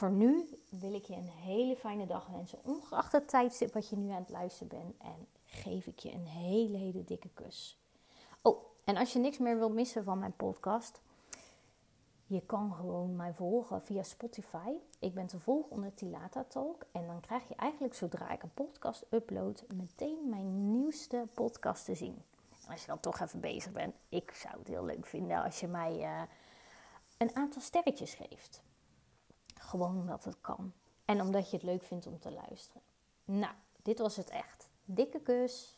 Voor 0.03 0.11
nu 0.11 0.49
wil 0.69 0.93
ik 0.93 1.05
je 1.05 1.15
een 1.15 1.29
hele 1.29 1.75
fijne 1.75 2.05
dag 2.05 2.27
wensen, 2.27 2.59
ongeacht 2.63 3.11
het 3.11 3.27
tijdstip 3.27 3.73
wat 3.73 3.89
je 3.89 3.95
nu 3.95 4.09
aan 4.09 4.21
het 4.21 4.29
luisteren 4.29 4.67
bent. 4.67 4.95
En 4.97 5.27
geef 5.45 5.87
ik 5.87 5.99
je 5.99 6.11
een 6.11 6.27
hele, 6.27 6.77
hele 6.77 7.03
dikke 7.03 7.29
kus. 7.33 7.77
Oh, 8.41 8.63
en 8.83 8.97
als 8.97 9.13
je 9.13 9.19
niks 9.19 9.37
meer 9.37 9.57
wilt 9.57 9.73
missen 9.73 10.03
van 10.03 10.19
mijn 10.19 10.35
podcast 10.35 11.01
je 12.25 12.41
kan 12.45 12.73
gewoon 12.73 13.15
mij 13.15 13.33
volgen 13.33 13.81
via 13.81 14.03
Spotify. 14.03 14.71
Ik 14.99 15.13
ben 15.13 15.27
te 15.27 15.39
volgen 15.39 15.71
onder 15.71 15.93
Tilata 15.93 16.45
Talk. 16.47 16.85
En 16.91 17.07
dan 17.07 17.19
krijg 17.19 17.47
je 17.47 17.55
eigenlijk 17.55 17.93
zodra 17.93 18.31
ik 18.31 18.43
een 18.43 18.53
podcast 18.53 19.05
upload, 19.09 19.63
meteen 19.75 20.29
mijn 20.29 20.71
nieuwste 20.71 21.27
podcast 21.33 21.85
te 21.85 21.95
zien. 21.95 22.23
En 22.65 22.71
als 22.71 22.81
je 22.81 22.87
dan 22.87 22.99
toch 22.99 23.19
even 23.19 23.39
bezig 23.39 23.71
bent, 23.71 23.95
ik 24.09 24.31
zou 24.31 24.57
het 24.57 24.67
heel 24.67 24.85
leuk 24.85 25.05
vinden 25.05 25.43
als 25.43 25.59
je 25.59 25.67
mij 25.67 25.99
uh, 25.99 26.21
een 27.17 27.35
aantal 27.35 27.61
sterretjes 27.61 28.13
geeft. 28.13 28.61
Gewoon 29.63 29.97
omdat 29.97 30.23
het 30.23 30.37
kan. 30.41 30.73
En 31.05 31.21
omdat 31.21 31.49
je 31.49 31.55
het 31.55 31.65
leuk 31.65 31.83
vindt 31.83 32.07
om 32.07 32.19
te 32.19 32.31
luisteren. 32.31 32.81
Nou, 33.25 33.53
dit 33.81 33.99
was 33.99 34.15
het 34.15 34.29
echt. 34.29 34.69
Dikke 34.85 35.19
kus. 35.19 35.77